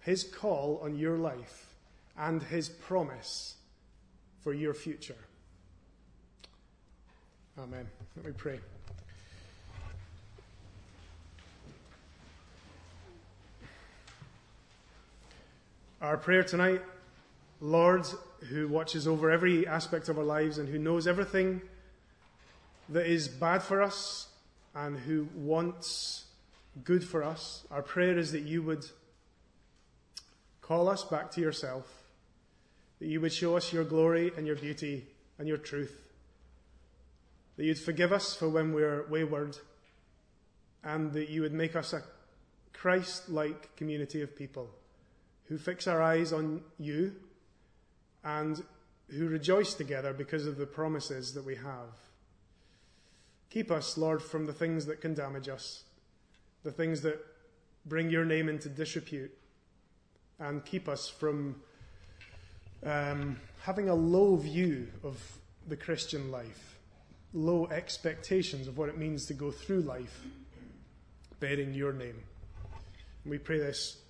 His 0.01 0.23
call 0.23 0.79
on 0.83 0.99
your 0.99 1.17
life, 1.17 1.73
and 2.15 2.43
His 2.43 2.69
promise 2.69 3.55
for 4.43 4.53
your 4.53 4.75
future. 4.75 5.17
Amen. 7.57 7.87
Let 8.15 8.25
me 8.27 8.31
pray. 8.37 8.59
Our 16.03 16.17
prayer 16.17 16.43
tonight, 16.43 16.83
Lord, 17.61 18.05
who 18.49 18.67
watches 18.67 19.07
over 19.07 19.31
every 19.31 19.65
aspect 19.65 20.07
of 20.07 20.19
our 20.19 20.23
lives 20.23 20.59
and 20.59 20.69
who 20.69 20.77
knows 20.77 21.07
everything 21.07 21.61
that 22.89 23.05
is 23.05 23.27
bad 23.27 23.61
for 23.63 23.81
us 23.81 24.27
and 24.75 24.97
who 24.97 25.27
wants 25.35 26.25
good 26.83 27.03
for 27.03 27.23
us. 27.23 27.65
Our 27.71 27.81
prayer 27.81 28.17
is 28.17 28.31
that 28.31 28.43
you 28.43 28.61
would 28.63 28.85
call 30.61 30.89
us 30.89 31.03
back 31.03 31.31
to 31.31 31.41
yourself, 31.41 31.85
that 32.99 33.07
you 33.07 33.21
would 33.21 33.33
show 33.33 33.57
us 33.57 33.73
your 33.73 33.83
glory 33.83 34.31
and 34.37 34.45
your 34.45 34.55
beauty 34.55 35.05
and 35.39 35.47
your 35.47 35.57
truth, 35.57 36.01
that 37.55 37.65
you'd 37.65 37.79
forgive 37.79 38.11
us 38.11 38.35
for 38.35 38.49
when 38.49 38.73
we're 38.73 39.05
wayward, 39.07 39.57
and 40.83 41.13
that 41.13 41.29
you 41.29 41.41
would 41.41 41.53
make 41.53 41.75
us 41.75 41.93
a 41.93 42.03
Christ 42.73 43.29
like 43.29 43.75
community 43.75 44.21
of 44.21 44.35
people 44.35 44.69
who 45.47 45.57
fix 45.57 45.87
our 45.87 46.01
eyes 46.01 46.31
on 46.31 46.61
you 46.77 47.15
and 48.23 48.63
who 49.09 49.27
rejoice 49.27 49.73
together 49.73 50.13
because 50.13 50.45
of 50.45 50.57
the 50.57 50.65
promises 50.65 51.33
that 51.33 51.45
we 51.45 51.55
have. 51.55 52.06
Keep 53.49 53.71
us, 53.71 53.97
Lord, 53.97 54.21
from 54.21 54.45
the 54.45 54.53
things 54.53 54.85
that 54.85 55.01
can 55.01 55.13
damage 55.13 55.47
us 55.47 55.83
the 56.67 56.73
things 56.73 57.01
that 57.01 57.17
bring 57.85 58.09
your 58.09 58.25
name 58.25 58.49
into 58.49 58.67
disrepute, 58.67 59.31
and 60.37 60.65
keep 60.65 60.89
us 60.89 61.07
from 61.07 61.55
um, 62.85 63.39
having 63.61 63.87
a 63.87 63.95
low 63.95 64.35
view 64.35 64.89
of 65.01 65.39
the 65.69 65.77
Christian 65.77 66.29
life, 66.29 66.77
low 67.33 67.67
expectations 67.67 68.67
of 68.67 68.77
what 68.77 68.89
it 68.89 68.97
means 68.97 69.25
to 69.27 69.33
go 69.33 69.49
through 69.49 69.81
life 69.81 70.19
bearing 71.39 71.73
your 71.73 71.93
name. 71.93 72.21
And 73.23 73.31
we 73.31 73.37
pray 73.37 73.59
this 73.59 74.01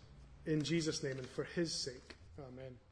in 0.47 0.63
Jesus' 0.63 1.03
name 1.03 1.19
and 1.19 1.27
for 1.27 1.43
his 1.43 1.71
sake. 1.71 2.15
Amen. 2.39 2.86